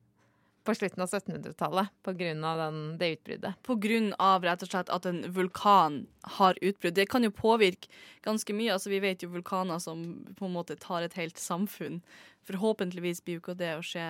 på 0.65 0.75
slutten 0.75 1.03
av 1.05 1.11
1700-tallet 1.11 1.93
på 2.03 2.13
grunn 2.17 2.45
av 2.49 2.61
det 2.99 3.11
utbruddet. 3.19 3.71
Av 4.19 4.45
rett 4.45 4.65
og 4.65 4.71
slett 4.71 4.93
at 4.93 5.07
en 5.07 5.23
vulkan 5.33 6.07
har 6.39 6.59
utbrudd. 6.61 6.95
Det 6.97 7.09
kan 7.13 7.25
jo 7.25 7.31
påvirke 7.31 7.91
ganske 8.25 8.57
mye. 8.57 8.73
Altså, 8.73 8.91
vi 8.91 9.03
vet 9.05 9.23
jo 9.23 9.33
vulkaner 9.35 9.79
som 9.83 10.25
på 10.39 10.49
en 10.49 10.57
måte 10.57 10.79
tar 10.81 11.05
et 11.05 11.19
helt 11.21 11.39
samfunn 11.39 12.01
forhåpentligvis 12.45 13.25
blir 13.25 13.39
jo 13.39 13.43
ikke 13.43 13.57
det 13.59 13.71
å 13.79 13.85
skje 13.85 14.07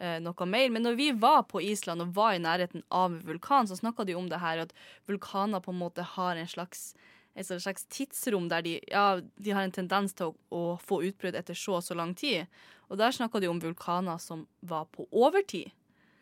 eh, 0.00 0.18
noe 0.22 0.48
mer. 0.48 0.68
Men 0.72 0.84
når 0.86 0.98
vi 0.98 1.10
var 1.16 1.44
på 1.50 1.62
Island 1.64 2.04
og 2.04 2.14
var 2.16 2.36
i 2.36 2.42
nærheten 2.42 2.84
av 2.88 3.14
en 3.14 3.22
vulkan, 3.26 3.68
så 3.68 3.78
snakka 3.78 4.06
de 4.08 4.16
om 4.18 4.28
det 4.30 4.42
her 4.42 4.64
at 4.66 4.74
vulkaner 5.08 5.62
på 5.64 5.74
en 5.74 5.80
måte 5.80 6.06
har 6.16 6.36
en 6.36 6.50
slags 6.50 6.92
et 7.38 7.46
slags 7.46 7.84
tidsrom 7.86 8.48
der 8.50 8.64
de, 8.66 8.72
ja, 8.90 9.20
de 9.38 9.52
har 9.54 9.62
en 9.62 9.72
tendens 9.72 10.12
til 10.18 10.32
å, 10.32 10.34
å 10.50 10.62
få 10.82 10.98
utbrudd 11.06 11.36
etter 11.38 11.54
så 11.56 11.76
og 11.78 11.84
så 11.86 11.94
lang 11.94 12.10
tid. 12.18 12.50
Og 12.90 12.98
der 12.98 13.14
snakka 13.14 13.40
de 13.40 13.48
om 13.48 13.60
vulkaner 13.62 14.18
som 14.18 14.48
var 14.66 14.88
på 14.90 15.06
overtid. 15.14 15.70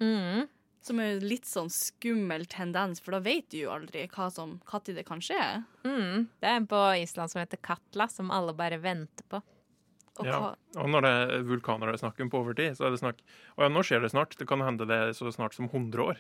Mm. 0.01 0.47
Som 0.85 1.01
er 1.03 1.21
litt 1.21 1.49
sånn 1.49 1.69
skummel 1.75 2.47
tendens, 2.49 3.03
for 3.03 3.17
da 3.17 3.21
vet 3.25 3.49
du 3.53 3.59
jo 3.65 3.73
aldri 3.75 4.07
hva 4.15 4.29
som, 4.33 4.57
når 4.71 4.95
det 4.97 5.05
kan 5.09 5.21
skje. 5.25 5.41
Mm. 5.85 6.29
Det 6.39 6.49
er 6.49 6.61
en 6.61 6.69
på 6.71 6.83
Island 7.03 7.33
som 7.33 7.43
heter 7.43 7.61
Katla, 7.61 8.07
som 8.13 8.31
alle 8.33 8.55
bare 8.57 8.79
venter 8.81 9.27
på. 9.29 9.43
Og 10.19 10.27
Ja. 10.27 10.39
Og 10.77 10.89
når 10.91 11.05
det 11.05 11.11
er 11.11 11.45
vulkaner 11.47 11.87
det 11.87 11.99
er 11.99 12.03
snakk 12.07 12.21
om 12.21 12.31
på 12.31 12.41
overtid, 12.43 12.75
så 12.75 12.87
er 12.87 12.91
det 12.91 12.99
snakk 13.03 13.21
Å 13.57 13.63
ja, 13.63 13.69
nå 13.71 13.85
skjer 13.87 14.03
det 14.03 14.11
snart. 14.11 14.35
Det 14.39 14.49
kan 14.51 14.63
hende 14.65 14.87
det 14.89 14.97
er 14.99 15.13
så 15.15 15.31
snart 15.31 15.55
som 15.55 15.69
100 15.71 16.03
år. 16.03 16.19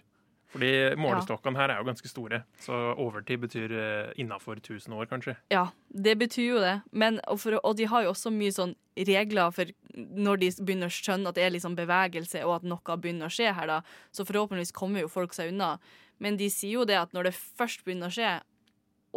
Fordi 0.49 0.71
målestokkene 0.97 1.61
her 1.61 1.73
er 1.75 1.81
jo 1.83 1.88
ganske 1.90 2.09
store, 2.09 2.40
så 2.64 2.76
overtid 2.97 3.43
betyr 3.43 3.75
uh, 3.75 4.12
innafor 4.17 4.57
1000 4.62 4.95
år, 4.97 5.09
kanskje. 5.11 5.37
ja, 5.52 5.67
det 5.88 6.17
betyr 6.19 6.47
jo 6.47 6.62
det. 6.62 6.81
Men, 6.90 7.21
og, 7.28 7.40
for, 7.43 7.59
og 7.61 7.76
de 7.76 7.88
har 7.90 8.07
jo 8.07 8.14
også 8.14 8.33
mye 8.33 8.55
sånn 8.55 8.75
regler 9.09 9.52
for 9.55 9.71
når 9.99 10.40
de 10.40 10.50
begynner 10.62 10.88
å 10.88 10.95
skjønne 10.95 11.31
at 11.31 11.37
det 11.37 11.45
er 11.45 11.55
liksom 11.55 11.76
bevegelse, 11.78 12.45
og 12.47 12.59
at 12.59 12.69
noe 12.69 12.97
begynner 12.97 13.28
å 13.28 13.35
skje 13.35 13.52
her, 13.55 13.69
da. 13.69 13.81
Så 14.14 14.25
forhåpentligvis 14.28 14.75
kommer 14.76 15.05
jo 15.05 15.12
folk 15.12 15.37
seg 15.37 15.52
unna. 15.52 15.76
Men 16.23 16.38
de 16.40 16.49
sier 16.50 16.81
jo 16.81 16.87
det 16.88 16.97
at 16.99 17.12
når 17.14 17.28
det 17.28 17.37
først 17.37 17.85
begynner 17.85 18.11
å 18.11 18.17
skje, 18.17 18.38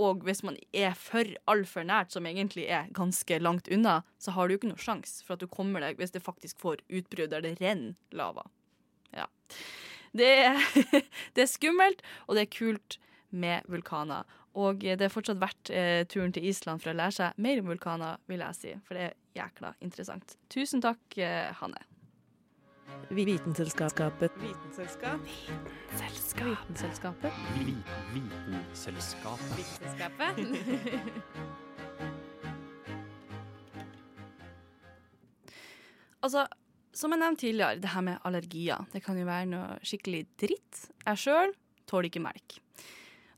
og 0.01 0.23
hvis 0.25 0.43
man 0.47 0.55
er 0.73 0.93
for 0.97 1.27
altfor 1.51 1.85
nært, 1.87 2.13
som 2.13 2.27
egentlig 2.27 2.67
er 2.71 2.91
ganske 2.95 3.39
langt 3.41 3.67
unna, 3.71 4.01
så 4.21 4.33
har 4.35 4.47
du 4.47 4.55
jo 4.55 4.61
ikke 4.61 4.71
noe 4.71 4.81
sjanse 4.81 5.25
for 5.25 5.35
at 5.35 5.43
du 5.43 5.51
kommer 5.51 5.83
deg 5.83 5.99
hvis 5.99 6.13
det 6.15 6.23
faktisk 6.23 6.61
får 6.63 6.83
utbrudd 6.87 7.33
der 7.33 7.43
det 7.43 7.57
renner 7.59 7.95
lava. 8.15 8.47
Ja. 9.11 9.27
Det 10.17 10.31
er, 10.45 10.59
det 11.35 11.45
er 11.45 11.49
skummelt, 11.49 12.01
og 12.27 12.35
det 12.35 12.45
er 12.45 12.53
kult 12.57 12.99
med 13.31 13.67
vulkaner. 13.71 14.27
Og 14.59 14.83
det 14.83 14.99
er 14.99 15.11
fortsatt 15.13 15.39
verdt 15.39 15.71
eh, 15.71 16.03
turen 16.11 16.33
til 16.35 16.43
Island 16.49 16.83
for 16.83 16.91
å 16.91 16.97
lære 16.97 17.15
seg 17.15 17.39
mer 17.39 17.61
om 17.61 17.71
vulkaner, 17.71 18.19
vil 18.27 18.43
jeg 18.43 18.57
si. 18.57 18.73
For 18.87 18.99
det 18.99 19.05
er 19.07 19.15
jækla 19.39 19.73
interessant. 19.79 20.35
Tusen 20.51 20.83
takk, 20.83 20.99
eh, 21.15 21.53
Hanne. 21.61 21.79
Vitenselskapet. 23.09 24.31
Vitenselskap. 24.43 25.19
Vitenselskapet. 25.95 27.33
Vitenselskapet. 28.11 29.55
Vitenselskapet. 29.55 30.35
Altså, 36.21 36.45
som 36.95 37.13
jeg 37.13 37.21
nevnte 37.21 37.45
tidligere, 37.45 37.79
det 37.81 37.91
her 37.93 38.05
med 38.05 38.23
allergier. 38.27 38.87
Det 38.91 39.03
kan 39.05 39.19
jo 39.19 39.27
være 39.27 39.49
noe 39.51 39.77
skikkelig 39.87 40.25
dritt. 40.41 40.87
Jeg 41.05 41.21
sjøl 41.23 41.53
tåler 41.89 42.09
ikke 42.09 42.23
melk. 42.23 42.57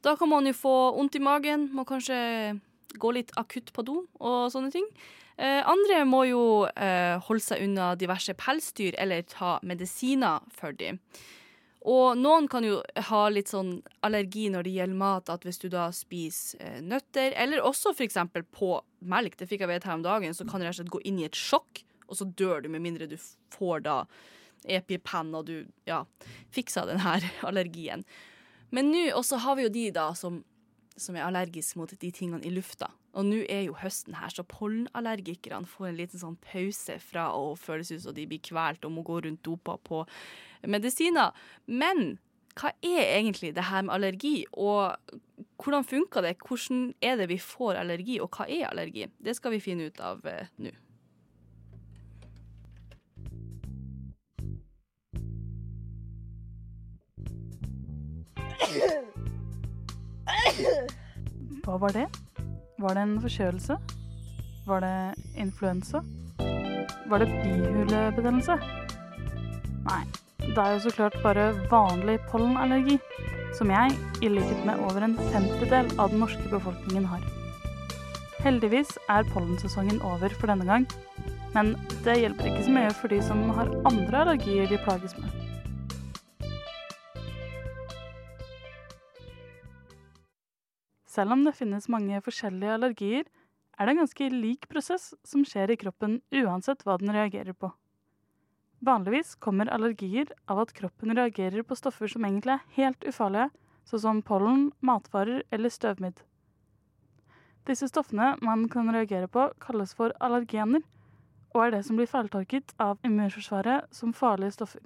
Da 0.04 0.16
kan 0.20 0.30
man 0.30 0.48
jo 0.50 0.56
få 0.58 0.76
vondt 0.98 1.18
i 1.18 1.24
magen, 1.24 1.70
må 1.74 1.86
kanskje 1.88 2.18
gå 3.00 3.12
litt 3.16 3.32
akutt 3.40 3.72
på 3.74 3.86
do 3.88 4.02
og 4.20 4.50
sånne 4.54 4.74
ting. 4.74 4.88
Eh, 5.38 5.62
andre 5.66 6.04
må 6.06 6.26
jo 6.30 6.42
eh, 6.70 7.16
holde 7.26 7.42
seg 7.42 7.64
unna 7.66 7.94
diverse 7.98 8.36
pelsdyr 8.38 8.98
eller 9.02 9.24
ta 9.26 9.56
medisiner 9.66 10.44
for 10.54 10.76
dem. 10.78 11.00
Og 11.90 12.16
noen 12.16 12.46
kan 12.48 12.64
jo 12.64 12.78
ha 13.10 13.24
litt 13.34 13.50
sånn 13.52 13.82
allergi 14.06 14.46
når 14.54 14.68
det 14.68 14.76
gjelder 14.78 15.00
mat, 15.00 15.32
at 15.34 15.44
hvis 15.44 15.60
du 15.60 15.68
da 15.74 15.90
spiser 15.96 16.62
eh, 16.64 16.78
nøtter, 16.84 17.34
eller 17.40 17.66
også 17.66 17.92
f.eks. 17.96 18.20
på 18.56 18.70
melk, 19.10 19.40
det 19.40 19.50
fikk 19.50 19.66
jeg 19.66 19.72
vite 19.74 19.90
her 19.90 19.98
om 19.98 20.06
dagen, 20.06 20.38
så 20.38 20.46
kan 20.48 20.62
du 20.62 20.68
rett 20.68 20.78
og 20.78 20.84
slett 20.84 20.94
gå 20.94 21.02
inn 21.10 21.20
i 21.20 21.28
et 21.28 21.40
sjokk, 21.40 21.84
og 22.08 22.20
så 22.20 22.28
dør 22.28 22.64
du 22.64 22.72
med 22.74 22.84
mindre 22.84 23.10
du 23.10 23.18
får 23.54 23.86
da 23.88 23.98
EpiPen 24.64 25.34
og 25.36 25.48
du 25.50 25.56
ja, 25.90 26.04
fikser 26.56 26.88
den 26.90 27.04
her 27.04 27.26
allergien. 27.48 28.06
Men 28.74 28.92
nå 28.94 29.06
og 29.14 29.26
så 29.28 29.42
har 29.44 29.58
vi 29.60 29.68
jo 29.68 29.74
de 29.74 29.88
da 29.94 30.10
som, 30.18 30.42
som 30.98 31.18
er 31.18 31.28
allergiske 31.28 31.80
mot 31.80 31.92
de 31.92 32.12
tingene 32.12 32.44
i 32.46 32.54
lufta. 32.54 32.90
Og 33.14 33.28
nå 33.28 33.44
er 33.52 33.68
jo 33.68 33.76
høsten 33.78 34.16
her, 34.18 34.32
så 34.34 34.46
pollenallergikerne 34.50 35.70
får 35.70 35.92
en 35.92 36.00
liten 36.00 36.22
sånn 36.22 36.40
pause 36.42 36.98
fra 37.04 37.28
å 37.38 37.54
føles 37.60 37.92
ut 37.94 38.06
som 38.08 38.16
de 38.18 38.26
blir 38.30 38.42
kvalt 38.42 38.86
og 38.88 38.96
må 38.96 39.04
gå 39.06 39.20
rundt 39.22 39.44
dopa 39.46 39.78
på 39.86 40.02
medisiner. 40.66 41.36
Men 41.70 42.16
hva 42.58 42.72
er 42.86 43.04
egentlig 43.20 43.54
det 43.54 43.68
her 43.70 43.86
med 43.86 43.94
allergi, 43.96 44.46
og 44.54 44.98
hvordan 45.62 45.86
funker 45.86 46.26
det? 46.26 46.36
Hvordan 46.42 46.88
er 47.02 47.18
det 47.22 47.30
vi 47.30 47.40
får 47.42 47.80
allergi, 47.82 48.20
og 48.22 48.34
hva 48.34 48.48
er 48.50 48.70
allergi? 48.70 49.08
Det 49.22 49.38
skal 49.38 49.56
vi 49.56 49.62
finne 49.64 49.90
ut 49.90 50.02
av 50.02 50.26
eh, 50.30 50.50
nå. 50.62 50.74
Hva 61.64 61.78
var 61.80 61.94
det? 61.96 62.08
Var 62.82 62.98
det 62.98 63.04
en 63.06 63.22
forkjølelse? 63.24 63.78
Var 64.68 64.80
det 64.84 64.96
influensa? 65.40 66.02
Var 67.10 67.20
det 67.20 67.28
bihulebetennelse? 67.44 68.58
Nei, 69.84 70.02
det 70.40 70.58
er 70.58 70.74
jo 70.76 70.84
så 70.86 70.94
klart 70.96 71.16
bare 71.24 71.52
vanlig 71.72 72.18
pollenallergi, 72.32 72.98
som 73.58 73.72
jeg, 73.72 73.96
i 74.24 74.32
likhet 74.32 74.66
med 74.68 74.82
over 74.88 75.06
en 75.06 75.18
femtedel 75.34 75.92
av 76.00 76.12
den 76.14 76.24
norske 76.24 76.48
befolkningen, 76.52 77.06
har. 77.12 77.24
Heldigvis 78.44 78.98
er 79.12 79.28
pollensesongen 79.32 80.02
over 80.04 80.34
for 80.40 80.52
denne 80.52 80.68
gang, 80.68 80.88
men 81.54 81.76
det 82.04 82.20
hjelper 82.20 82.50
ikke 82.50 82.66
så 82.66 82.76
mye 82.76 82.92
for 82.98 83.14
de 83.14 83.22
som 83.24 83.46
har 83.56 83.72
andre 83.88 84.26
allergier 84.26 84.68
de 84.72 84.80
plages 84.84 85.16
med. 85.20 85.43
Selv 91.14 91.36
om 91.36 91.44
det 91.46 91.54
finnes 91.54 91.90
mange 91.94 92.18
forskjellige 92.26 92.74
allergier, 92.74 93.28
er 93.78 93.86
det 93.86 93.94
en 93.94 94.02
ganske 94.02 94.30
lik 94.34 94.66
prosess 94.72 95.12
som 95.28 95.44
skjer 95.46 95.74
i 95.74 95.78
kroppen 95.78 96.20
uansett 96.34 96.82
hva 96.86 96.96
den 97.02 97.14
reagerer 97.14 97.54
på. 97.54 97.70
Vanligvis 98.84 99.36
kommer 99.40 99.70
allergier 99.72 100.32
av 100.50 100.64
at 100.64 100.74
kroppen 100.76 101.14
reagerer 101.16 101.64
på 101.68 101.78
stoffer 101.78 102.10
som 102.12 102.26
egentlig 102.26 102.56
er 102.58 102.66
helt 102.80 103.06
ufarlige, 103.06 103.52
sånn 103.88 104.04
som 104.06 104.24
pollen, 104.26 104.72
matvarer 104.82 105.44
eller 105.54 105.74
støvmidd. 105.74 106.18
Disse 107.70 107.88
stoffene 107.88 108.34
man 108.44 108.66
kan 108.72 108.90
reagere 108.92 109.30
på, 109.32 109.48
kalles 109.64 109.94
for 109.96 110.16
allergener, 110.20 110.84
og 111.54 111.68
er 111.68 111.78
det 111.78 111.86
som 111.88 112.00
blir 112.00 112.10
feiltolket 112.10 112.74
av 112.82 112.98
immunforsvaret 113.06 113.88
som 113.94 114.18
farlige 114.18 114.58
stoffer. 114.58 114.82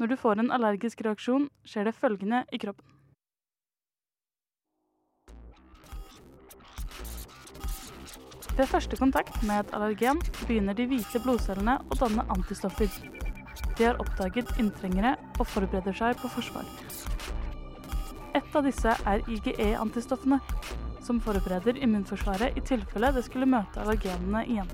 Når 0.00 0.12
du 0.12 0.16
får 0.20 0.40
en 0.40 0.52
allergisk 0.52 1.04
reaksjon, 1.04 1.50
skjer 1.68 1.90
det 1.90 1.98
følgende 2.00 2.46
i 2.50 2.60
kroppen. 2.62 2.95
Ved 8.56 8.70
første 8.70 8.96
kontakt 8.96 9.42
med 9.44 9.58
et 9.60 9.72
allergen 9.76 10.20
begynner 10.46 10.72
de 10.76 10.86
hvite 10.88 11.20
blodcellene 11.20 11.74
å 11.92 11.96
danne 12.00 12.22
antistoffer. 12.32 12.88
De 13.76 13.84
har 13.84 13.98
oppdaget 14.00 14.48
inntrengere 14.56 15.10
og 15.36 15.44
forbereder 15.50 15.92
seg 15.96 16.16
på 16.22 16.30
forsvar. 16.32 16.64
Et 18.36 18.56
av 18.56 18.64
disse 18.64 18.94
er 19.12 19.24
IGE-antistoffene, 19.28 20.38
som 21.04 21.20
forbereder 21.20 21.76
immunforsvaret 21.84 22.56
i 22.56 22.62
tilfelle 22.64 23.12
det 23.12 23.26
skulle 23.26 23.48
møte 23.48 23.82
allergenene 23.82 24.46
igjen. 24.48 24.72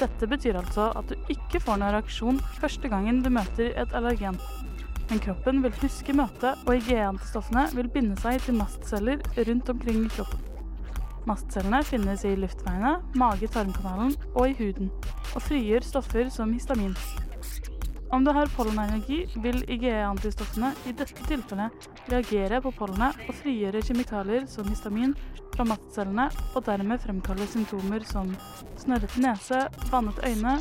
Dette 0.00 0.26
betyr 0.26 0.58
altså 0.58 0.88
at 0.98 1.12
du 1.12 1.30
ikke 1.30 1.60
får 1.62 1.78
noen 1.78 1.94
reaksjon 1.94 2.40
første 2.58 2.90
gangen 2.90 3.22
du 3.22 3.30
møter 3.30 3.70
et 3.78 3.94
allergen. 3.94 4.40
Men 5.12 5.22
kroppen 5.22 5.62
vil 5.62 5.78
huske 5.78 6.16
møtet, 6.16 6.58
og 6.66 6.74
IGE-antistoffene 6.74 7.68
vil 7.78 7.92
binde 7.94 8.18
seg 8.18 8.42
til 8.42 8.58
mastceller 8.58 9.22
rundt 9.38 9.70
omkring 9.70 10.08
i 10.08 10.12
kroppen. 10.16 10.53
Mastcellene 11.24 11.80
finnes 11.88 12.24
i 12.28 12.34
luftveiene, 12.36 12.98
mage-tarmkanalen 13.16 14.12
og 14.34 14.50
i 14.50 14.56
huden, 14.58 14.90
og 15.32 15.44
frigjør 15.46 15.86
stoffer 15.86 16.28
som 16.32 16.52
histamin. 16.52 16.92
Om 18.12 18.26
du 18.26 18.30
har 18.36 18.50
pollenallergi, 18.54 19.24
vil 19.42 19.64
IGE-antistoffene 19.72 20.74
i 20.86 20.92
dette 20.92 21.24
tilfellet 21.26 21.88
reagere 22.12 22.60
på 22.62 22.74
pollenet 22.76 23.24
og 23.24 23.34
frigjøre 23.40 23.82
kjemikalier 23.88 24.46
som 24.50 24.68
histamin 24.68 25.16
fra 25.56 25.66
mastcellene, 25.66 26.28
og 26.54 26.66
dermed 26.68 27.02
fremkalle 27.02 27.48
symptomer 27.50 28.04
som 28.06 28.30
snørrete 28.84 29.24
nese, 29.24 29.64
vannet 29.90 30.20
øyne 30.28 30.58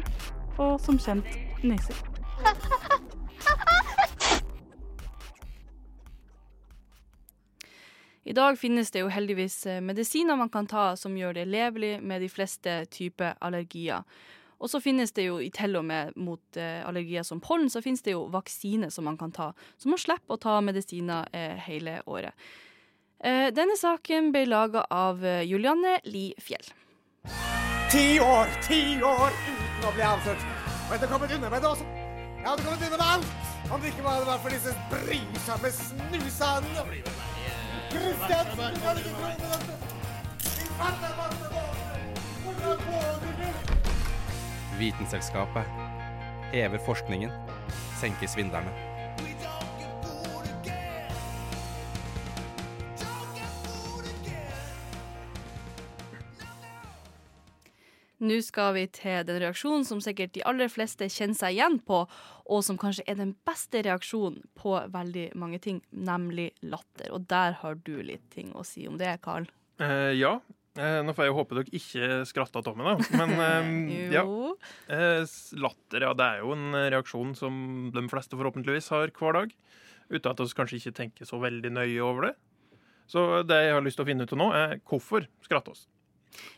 og 0.58 0.80
som 0.82 0.98
kjent 0.98 1.30
nysing. 1.62 2.00
I 8.24 8.34
dag 8.34 8.60
finnes 8.60 8.92
det 8.92 9.02
jo 9.04 9.10
heldigvis 9.12 9.66
eh, 9.68 9.82
medisiner 9.84 10.38
man 10.40 10.50
kan 10.50 10.68
ta 10.68 10.94
som 10.96 11.18
gjør 11.18 11.34
det 11.36 11.44
levelig 11.52 11.98
med 12.02 12.22
de 12.24 12.30
fleste 12.32 12.86
typer 12.86 13.36
allergier. 13.44 14.06
Og 14.64 14.70
så 14.72 14.80
finnes 14.80 15.12
det 15.12 15.26
jo 15.26 15.42
i 15.44 15.50
til 15.52 15.76
og 15.76 15.84
med 15.84 16.16
mot 16.16 16.60
eh, 16.60 16.80
allergier 16.88 17.26
som 17.28 17.42
pollen, 17.44 17.68
så 17.70 17.82
finnes 17.84 18.02
det 18.06 18.16
jo 18.16 18.30
vaksine 18.32 18.88
som 18.96 19.04
man 19.10 19.18
kan 19.20 19.34
ta. 19.36 19.50
Så 19.76 19.92
man 19.92 20.00
slipper 20.00 20.38
å 20.38 20.40
ta 20.40 20.62
medisiner 20.64 21.28
eh, 21.36 21.60
hele 21.68 22.00
året. 22.06 22.32
Denne 23.24 23.78
saken 23.80 24.34
ble 24.34 24.42
laga 24.52 24.82
av 24.92 25.22
Julianne 25.48 25.94
Li 26.12 26.34
Fjell. 26.44 26.66
ti 27.88 28.20
år, 28.20 28.52
ti 28.68 29.00
år 29.00 29.32
uten 29.32 29.88
å 29.88 29.94
bli 29.96 30.04
avslørt. 30.04 30.44
Og 30.44 30.92
jeg 30.92 30.98
hadde 30.98 31.12
kommet 31.14 31.36
unna 31.38 31.52
med 31.54 31.64
det 31.64 31.70
også. 31.70 31.88
Jeg 31.88 32.50
hadde 32.50 32.66
kommet 32.68 32.84
unna 32.84 32.98
med 32.98 33.06
alt 33.14 33.72
om 33.72 33.80
det 33.80 33.94
ikke 33.94 34.04
var 34.04 34.44
for 34.44 34.52
disse 34.52 34.76
brysomme 34.92 35.72
snusene. 35.80 37.33
Kristian, 37.94 38.46
du 38.50 38.80
kan 38.84 38.98
ikke 38.98 39.14
tro 39.20 39.30
på 39.42 39.48
dette. 39.54 39.74
Din 40.58 40.72
farte 40.80 41.10
masse 41.20 41.46
våpen. 41.56 42.02
Hvordan 42.44 42.78
våger 42.88 43.34
du? 43.42 43.48
Vitenselskapet 44.80 45.64
hever 46.54 46.80
forskningen, 46.86 47.32
senker 48.02 48.28
svindlerne. 48.28 48.74
Nå 58.24 58.38
skal 58.42 58.74
vi 58.78 58.86
til 58.88 59.26
den 59.28 59.42
reaksjonen 59.44 59.84
som 59.84 60.00
sikkert 60.02 60.32
de 60.36 60.46
aller 60.48 60.70
fleste 60.72 61.10
kjenner 61.12 61.36
seg 61.36 61.58
igjen 61.58 61.82
på, 61.84 62.06
og 62.44 62.64
som 62.66 62.80
kanskje 62.80 63.06
er 63.08 63.20
den 63.20 63.36
beste 63.48 63.84
reaksjonen 63.86 64.42
på 64.60 64.76
veldig 64.92 65.30
mange 65.40 65.62
ting, 65.64 65.80
nemlig 65.92 66.52
latter. 66.66 67.14
Og 67.16 67.28
der 67.32 67.56
har 67.62 67.80
du 67.86 67.96
litt 68.04 68.26
ting 68.34 68.52
å 68.58 68.66
si 68.68 68.88
om 68.90 69.00
det, 69.00 69.16
Karl. 69.24 69.48
Eh, 69.82 70.12
ja. 70.20 70.38
Eh, 70.74 71.00
nå 71.06 71.14
får 71.14 71.28
jeg 71.28 71.32
jo 71.32 71.38
håpe 71.38 71.58
dere 71.60 71.78
ikke 71.80 72.08
skratter 72.28 72.68
av 72.68 72.80
meg, 72.80 72.90
da. 72.90 73.22
Men 73.22 73.34
eh, 73.48 74.16
ja. 74.18 74.26
Eh, 74.92 75.36
latter, 75.62 76.08
ja, 76.10 76.14
det 76.18 76.30
er 76.30 76.44
jo 76.44 76.56
en 76.58 76.80
reaksjon 76.96 77.36
som 77.38 77.62
de 77.96 78.08
fleste 78.12 78.40
forhåpentligvis 78.40 78.92
har 78.96 79.14
hver 79.16 79.40
dag. 79.40 79.56
Uten 80.12 80.34
at 80.34 80.44
vi 80.44 80.58
kanskje 80.58 80.82
ikke 80.82 80.98
tenker 81.00 81.30
så 81.30 81.40
veldig 81.42 81.72
nøye 81.78 82.02
over 82.04 82.30
det. 82.30 82.36
Så 83.10 83.44
det 83.48 83.60
jeg 83.66 83.76
har 83.76 83.84
lyst 83.86 84.00
til 84.00 84.06
å 84.06 84.10
finne 84.10 84.26
ut 84.26 84.34
av 84.36 84.40
nå, 84.40 84.48
er 84.58 84.80
hvorfor 84.90 85.28
skratter 85.46 85.76
oss. 85.76 85.88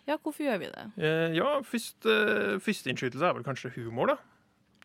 Ja, 0.08 0.16
hvorfor 0.16 0.46
gjør 0.46 0.62
vi 0.62 0.70
det? 0.72 0.86
Eh, 1.02 1.36
ja, 1.36 1.58
først, 1.66 2.06
eh, 2.08 2.56
førsteinnskytelse 2.64 3.28
er 3.28 3.36
vel 3.36 3.46
kanskje 3.48 3.74
humor, 3.76 4.14
da. 4.14 4.18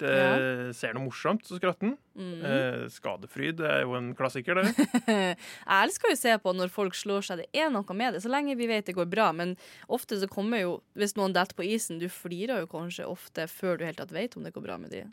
Det 0.00 0.74
ser 0.76 0.94
noe 0.96 1.04
morsomt, 1.06 1.44
så 1.46 1.58
skratter 1.58 1.90
han. 1.90 1.96
Mm. 2.16 2.40
Eh, 2.44 2.84
skadefryd 2.92 3.60
er 3.64 3.82
jo 3.84 3.94
en 3.98 4.10
klassiker, 4.18 4.58
det. 4.60 4.72
Jeg 5.10 5.36
elsker 5.76 6.10
jo 6.12 6.16
å 6.16 6.20
se 6.22 6.34
på 6.42 6.54
når 6.56 6.72
folk 6.74 6.96
slår 6.98 7.26
seg. 7.26 7.42
Det 7.44 7.62
er 7.64 7.70
noe 7.74 7.96
med 7.96 8.16
det, 8.16 8.22
så 8.24 8.32
lenge 8.32 8.56
vi 8.58 8.68
vet 8.70 8.88
det 8.88 8.96
går 8.98 9.08
bra. 9.12 9.30
Men 9.36 9.54
ofte 9.88 10.18
så 10.20 10.28
kommer 10.30 10.62
jo 10.64 10.74
Hvis 10.98 11.16
noen 11.18 11.32
detter 11.36 11.56
på 11.58 11.66
isen, 11.68 12.00
du 12.02 12.08
flirer 12.12 12.64
jo 12.64 12.70
kanskje 12.72 13.06
ofte 13.08 13.46
før 13.50 13.78
du 13.80 13.86
helt 13.88 14.00
tatt 14.02 14.12
vet 14.16 14.36
om 14.36 14.44
det 14.46 14.52
går 14.56 14.66
bra 14.66 14.76
med 14.82 14.92
de. 14.94 15.04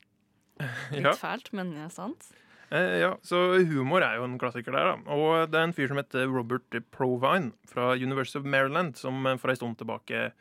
Litt 0.95 1.03
Ja. 1.05 1.13
fælt, 1.17 1.51
men 1.53 1.75
ja, 1.77 1.87
sant. 1.93 2.31
Eh, 2.67 2.97
ja, 2.99 3.13
så 3.23 3.37
humor 3.63 4.03
er 4.03 4.17
jo 4.19 4.25
en 4.27 4.35
klassiker 4.41 4.73
der, 4.75 4.89
da. 4.97 5.15
Og 5.15 5.47
det 5.53 5.55
er 5.59 5.69
en 5.69 5.75
fyr 5.77 5.87
som 5.87 5.99
heter 6.01 6.27
Robert 6.27 6.75
Provine 6.91 7.53
fra 7.69 7.93
University 7.95 8.41
of 8.41 8.43
Maryland, 8.49 8.97
som 8.99 9.21
eh, 9.29 9.37
for 9.39 9.53
ei 9.53 9.55
stund 9.59 9.77
tilbake 9.79 10.31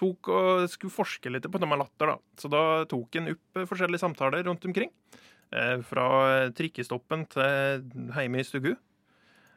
tok 0.00 0.32
og 0.32 0.66
skulle 0.72 0.94
forske 0.94 1.32
litt 1.32 1.46
på 1.46 1.60
det 1.60 1.68
med 1.68 1.82
latter. 1.82 2.14
da. 2.14 2.18
Så 2.40 2.50
da 2.52 2.64
tok 2.90 3.20
han 3.20 3.34
opp 3.34 3.60
eh, 3.60 3.68
forskjellige 3.68 4.02
samtaler 4.02 4.46
rundt 4.48 4.64
omkring. 4.68 4.92
Eh, 5.50 5.80
fra 5.82 6.06
trikkestoppen 6.54 7.26
til 7.32 7.84
hjemme 8.14 8.40
i 8.40 8.46
stugu. 8.46 8.74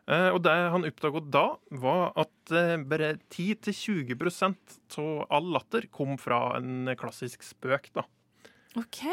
Eh, 0.09 0.29
og 0.33 0.41
det 0.43 0.55
han 0.73 0.87
oppdaget 0.87 1.29
da, 1.31 1.45
var 1.79 2.09
at 2.19 2.53
eh, 2.55 2.75
bare 2.89 3.13
10-20% 3.31 4.97
av 4.99 5.21
all 5.31 5.53
latter 5.55 5.87
kom 5.93 6.17
fra 6.19 6.57
en 6.57 6.91
klassisk 6.99 7.45
spøk. 7.45 7.91
da. 7.95 8.07
OK. 8.79 9.03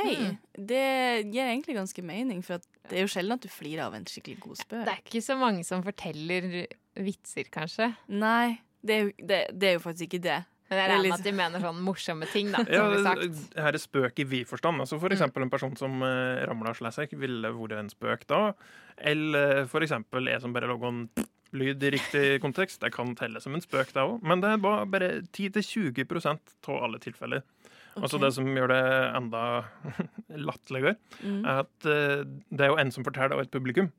Det 0.56 0.86
gir 1.28 1.44
egentlig 1.44 1.76
ganske 1.76 2.02
mening, 2.02 2.40
for 2.42 2.58
at 2.58 2.66
det 2.88 2.96
er 2.96 3.04
jo 3.04 3.12
sjelden 3.12 3.36
at 3.36 3.44
du 3.44 3.52
flirer 3.52 3.84
av 3.86 3.94
en 3.94 4.08
skikkelig 4.08 4.40
god 4.42 4.62
spøk. 4.62 4.86
Det 4.88 4.94
er 4.96 5.04
ikke 5.04 5.22
så 5.28 5.36
mange 5.38 5.66
som 5.68 5.84
forteller 5.84 6.48
vitser, 6.96 7.52
kanskje. 7.52 7.92
Nei, 8.08 8.56
det 8.80 8.96
er 8.96 9.04
jo, 9.04 9.12
det, 9.20 9.40
det 9.52 9.68
er 9.68 9.76
jo 9.76 9.84
faktisk 9.84 10.08
ikke 10.08 10.24
det. 10.30 10.40
Men 10.70 10.78
jeg 10.78 10.86
Det 10.86 10.94
er 10.94 10.94
regner 10.94 11.08
med 11.10 11.18
at 11.18 11.24
de 11.26 11.32
mener 11.34 11.62
sånn 11.64 11.80
morsomme 11.82 12.26
ting, 12.30 12.52
da. 12.54 12.60
Ja, 12.70 12.84
sagt. 13.02 13.24
det 13.54 13.64
her 13.64 13.74
er 13.74 13.82
spøk 13.82 14.20
i 14.22 14.26
vid 14.30 14.46
forstand. 14.46 14.78
Altså 14.84 15.00
for 15.02 15.10
eksempel 15.10 15.42
en 15.42 15.50
person 15.50 15.74
som 15.76 15.96
uh, 16.02 16.44
ramla 16.46 16.92
seg, 16.94 17.10
ville 17.18 17.50
vært 17.56 17.74
en 17.80 17.90
spøk 17.90 18.26
da. 18.30 18.52
Eller 18.96 19.64
for 19.66 19.82
eksempel 19.82 20.28
en 20.30 20.40
som 20.44 20.54
bare 20.54 20.70
lager 20.70 20.86
en 20.92 21.02
lyd 21.58 21.82
i 21.82 21.90
riktig 21.96 22.24
kontekst. 22.44 22.80
Det 22.84 22.92
kan 22.94 23.16
telle 23.18 23.42
som 23.42 23.54
en 23.58 23.64
spøk, 23.64 23.90
det 23.96 24.04
òg. 24.04 24.20
Men 24.22 24.40
det 24.44 24.52
er 24.54 24.62
bare, 24.62 24.86
bare 24.86 25.10
10-20% 25.34 26.54
av 26.70 26.84
alle 26.86 27.00
tilfeller. 27.02 27.42
Altså 27.98 28.20
Det 28.22 28.30
som 28.36 28.46
gjør 28.46 28.70
det 28.70 28.82
enda 29.18 29.40
latterligere, 30.48 30.94
Mm. 31.20 31.40
er 31.44 31.64
at 31.64 31.86
eh, 31.90 32.22
det 32.54 32.64
er 32.64 32.70
jo 32.70 32.78
en 32.78 32.92
som 32.94 33.04
forteller, 33.04 33.34
og 33.34 33.42
et 33.42 33.50
publikum. 33.50 33.90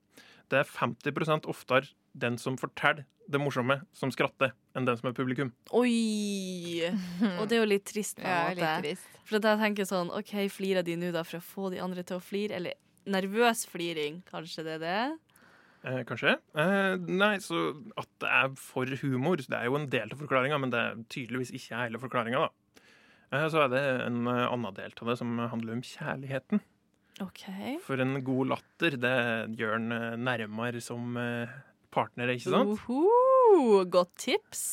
Det 0.50 0.62
er 0.62 0.72
50% 0.72 1.46
oftere 1.52 1.92
den 2.14 2.38
som 2.42 2.58
forteller 2.60 3.06
det 3.32 3.40
morsomme, 3.40 3.78
som 3.96 4.12
skratter, 4.12 4.52
enn 4.76 4.84
den 4.88 4.98
som 5.00 5.08
er 5.08 5.16
publikum. 5.16 5.54
Oi! 5.78 6.84
Og 7.40 7.46
det 7.48 7.56
er 7.58 7.62
jo 7.62 7.70
litt 7.70 7.86
trist, 7.88 8.18
på 8.20 8.26
en 8.26 8.32
Ja, 8.32 8.44
måte. 8.50 8.60
litt 8.60 8.84
trist. 8.98 9.20
For 9.30 9.38
jeg 9.40 9.60
tenker 9.62 9.88
sånn 9.88 10.12
OK, 10.12 10.34
flirer 10.52 10.84
de 10.84 10.98
nå 11.00 11.12
da 11.16 11.24
for 11.28 11.40
å 11.40 11.46
få 11.46 11.70
de 11.72 11.80
andre 11.84 12.04
til 12.04 12.18
å 12.20 12.24
flire? 12.24 12.58
Eller 12.60 12.76
nervøs 13.08 13.64
fliring, 13.72 14.20
kanskje 14.28 14.66
det 14.68 14.74
er 14.80 14.82
det? 14.84 14.98
Eh, 15.88 16.02
kanskje. 16.06 16.36
Eh, 16.60 16.98
nei, 17.08 17.38
så 17.42 17.62
at 17.98 18.10
det 18.22 18.30
er 18.42 18.52
for 18.60 18.86
humor, 19.02 19.40
det 19.42 19.56
er 19.58 19.70
jo 19.70 19.80
en 19.80 19.88
del 19.90 20.12
av 20.14 20.20
forklaringa, 20.20 20.60
men 20.62 20.74
det 20.74 20.82
er 20.82 21.00
tydeligvis 21.10 21.54
ikke 21.58 21.80
hele 21.80 22.02
forklaringa, 22.04 22.44
da. 22.44 22.84
Eh, 23.32 23.48
så 23.50 23.64
er 23.64 23.72
det 23.72 23.82
en 24.10 24.20
annen 24.28 24.76
del 24.78 24.92
av 24.92 25.08
det 25.14 25.18
som 25.24 25.40
handler 25.40 25.80
om 25.80 25.82
kjærligheten. 25.88 26.60
OK. 27.24 27.44
For 27.86 28.02
en 28.02 28.18
god 28.26 28.52
latter, 28.54 28.96
det 29.00 29.16
gjør 29.58 29.78
en 29.80 29.92
eh, 29.96 30.16
nærmere 30.20 30.82
som 30.84 31.16
eh, 31.22 31.50
partnere, 31.92 32.38
ikke 32.38 32.52
sant? 32.54 32.74
Uhu, 32.88 33.84
godt 33.92 34.14
tips. 34.24 34.64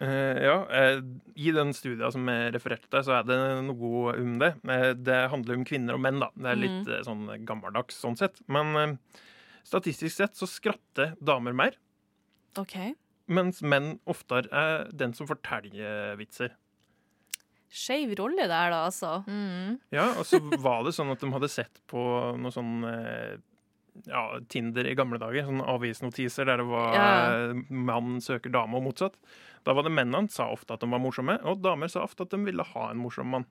Eh, 0.00 0.38
ja, 0.44 0.58
eh, 0.70 1.00
I 1.42 1.50
den 1.56 1.72
studien 1.74 2.12
som 2.14 2.28
jeg 2.30 2.52
refererte 2.54 2.86
til, 2.92 3.02
så 3.02 3.16
er 3.18 3.24
det 3.26 3.38
noe 3.66 4.12
om 4.14 4.36
det. 4.38 4.52
Eh, 4.70 4.92
det 4.94 5.16
handler 5.32 5.58
om 5.58 5.64
kvinner 5.66 5.96
og 5.98 6.04
menn, 6.04 6.20
da. 6.22 6.28
Det 6.36 6.52
er 6.52 6.60
litt 6.60 6.86
Mm. 6.86 7.04
sånn 7.08 7.24
gammeldags 7.48 7.98
sånn 7.98 8.16
sett. 8.16 8.38
Men 8.46 8.76
eh, 8.76 8.94
statistisk 9.66 10.14
sett 10.20 10.34
så 10.38 10.46
skratter 10.46 11.16
damer 11.20 11.52
mer, 11.52 11.74
OK. 12.56 12.94
mens 13.28 13.60
menn 13.60 13.98
oftere 14.06 14.46
er 14.52 14.88
den 14.92 15.12
som 15.14 15.26
forteller 15.26 16.16
vitser. 16.16 16.54
Skeiv 17.68 18.14
rolle 18.16 18.46
der, 18.48 18.70
da, 18.72 18.86
altså. 18.88 19.10
Ja, 19.92 20.06
og 20.16 20.24
så 20.24 20.38
var 20.62 20.84
det 20.86 20.94
sånn 20.96 21.10
at 21.12 21.20
de 21.20 21.28
hadde 21.34 21.50
sett 21.52 21.82
på 21.90 22.00
noe 22.40 22.50
sånn 22.54 22.78
eh, 22.88 23.36
ja, 24.06 24.38
Tinder 24.48 24.86
i 24.86 24.94
gamle 24.94 25.18
dager. 25.18 25.44
Sånne 25.48 25.66
avisnotiser 25.66 26.46
der 26.46 26.56
det 26.62 26.66
var 26.70 26.94
Ja. 26.94 27.08
eh, 27.50 27.62
mann 27.70 28.20
søker 28.20 28.50
dame 28.52 28.76
og 28.76 28.84
motsatt. 28.84 29.14
Da 29.64 29.74
var 29.74 29.82
det 29.82 29.92
mennene 29.92 30.30
sa 30.30 30.46
ofte 30.52 30.72
at 30.74 30.80
de 30.80 30.88
var 30.90 31.00
morsomme, 31.02 31.38
og 31.44 31.60
damer 31.62 31.88
sa 31.90 32.04
ofte 32.06 32.22
at 32.22 32.30
de 32.30 32.38
ville 32.44 32.62
ha 32.62 32.90
en 32.90 32.98
morsom 33.02 33.26
mann. 33.30 33.46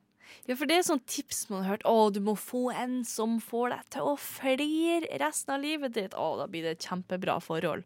Ja, 0.48 0.56
for 0.56 0.66
det 0.68 0.78
er 0.78 0.84
sånn 0.84 1.04
tips 1.08 1.50
man 1.50 1.64
har 1.64 1.78
hørt. 1.78 1.84
Å, 1.86 2.12
du 2.12 2.20
må 2.20 2.34
få 2.36 2.72
en 2.76 3.04
som 3.08 3.40
får 3.40 3.70
deg 3.70 3.90
til 3.96 4.02
å 4.02 4.18
flire 4.20 5.08
resten 5.22 5.54
av 5.56 5.62
livet 5.62 5.94
ditt. 5.94 6.14
Å, 6.14 6.38
da 6.38 6.48
blir 6.48 6.64
det 6.64 6.72
et 6.78 6.88
kjempebra 6.90 7.38
forhold. 7.42 7.86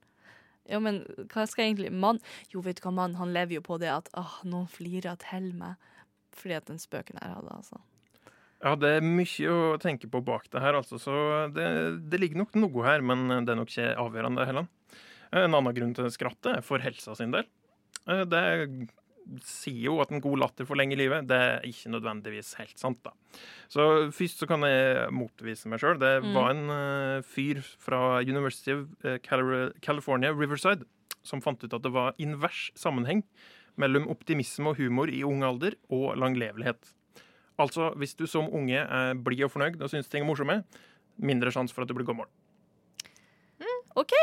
Ja, 0.69 0.79
men 0.79 1.03
hva 1.33 1.47
skal 1.49 1.65
egentlig 1.65 1.91
mann 1.91 2.19
Jo, 2.53 2.61
vet 2.61 2.77
du 2.77 2.83
hva, 2.85 2.91
mann, 2.93 3.15
han 3.15 3.33
lever 3.33 3.55
jo 3.57 3.61
på 3.65 3.79
det 3.81 3.89
at 3.89 4.09
åh, 4.17 4.39
noen 4.45 4.67
flirer 4.69 5.17
til 5.21 5.51
meg. 5.57 5.75
Fordi 6.37 6.55
at 6.55 6.65
den 6.69 6.77
spøken 6.79 7.17
her 7.21 7.33
hadde, 7.35 7.49
altså. 7.51 7.81
Ja, 8.61 8.75
det 8.77 8.89
er 8.99 9.01
mye 9.05 9.49
å 9.49 9.77
tenke 9.81 10.09
på 10.11 10.21
bak 10.23 10.45
det 10.53 10.61
her, 10.61 10.75
altså. 10.77 10.99
Så 11.01 11.13
det, 11.55 11.65
det 12.11 12.19
ligger 12.21 12.43
nok 12.43 12.53
noe 12.61 12.83
her, 12.85 13.01
men 13.01 13.25
det 13.45 13.49
er 13.55 13.57
nok 13.57 13.71
ikke 13.73 13.95
avgjørende 13.97 14.45
heller. 14.45 14.67
En 15.33 15.55
annen 15.57 15.73
grunn 15.73 15.93
til 15.97 16.09
skrattet 16.13 16.57
er 16.59 16.61
for 16.65 16.83
helsa 16.83 17.15
sin 17.17 17.31
del. 17.33 17.47
Eh, 18.07 18.25
Det 18.29 18.41
sier 19.45 19.85
jo 19.85 19.99
at 20.01 20.11
en 20.11 20.19
god 20.21 20.39
latter 20.41 20.65
forlenger 20.67 20.97
livet. 20.97 21.27
Det 21.29 21.37
er 21.37 21.65
ikke 21.69 21.91
nødvendigvis 21.93 22.53
helt 22.59 22.77
sant, 22.81 22.99
da. 23.05 23.13
Så 23.71 23.85
først 24.11 24.41
så 24.41 24.47
kan 24.49 24.65
jeg 24.67 25.09
motvise 25.15 25.69
meg 25.71 25.79
sjøl. 25.79 25.99
Det 26.01 26.13
Mm. 26.23 26.33
var 26.33 26.49
en 26.51 26.69
eh, 26.69 27.21
fyr 27.21 27.61
fra 27.79 28.19
University 28.21 28.73
of 28.73 28.87
eh, 29.05 29.17
California 29.81 30.33
Riverside 30.33 30.85
som 31.23 31.39
fant 31.41 31.63
ut 31.63 31.73
at 31.73 31.81
det 31.85 31.91
var 31.93 32.13
invers 32.19 32.71
sammenheng 32.75 33.23
mellom 33.77 34.07
optimisme 34.09 34.69
og 34.73 34.77
humor 34.77 35.07
i 35.07 35.23
ung 35.23 35.43
alder 35.43 35.77
og 35.89 36.17
langlevelighet. 36.17 36.93
Altså, 37.61 37.91
hvis 38.01 38.15
du 38.17 38.25
som 38.27 38.47
unge 38.51 38.81
er 38.83 39.13
blid 39.21 39.43
og 39.47 39.51
fornøyd 39.53 39.81
og 39.81 39.91
syns 39.93 40.09
ting 40.11 40.23
er 40.25 40.29
morsomme, 40.29 40.61
mindre 41.21 41.51
sjanse 41.53 41.75
for 41.75 41.85
at 41.85 41.91
du 41.91 41.95
blir 41.97 42.07
gammel. 42.07 42.25
OK, 43.99 44.13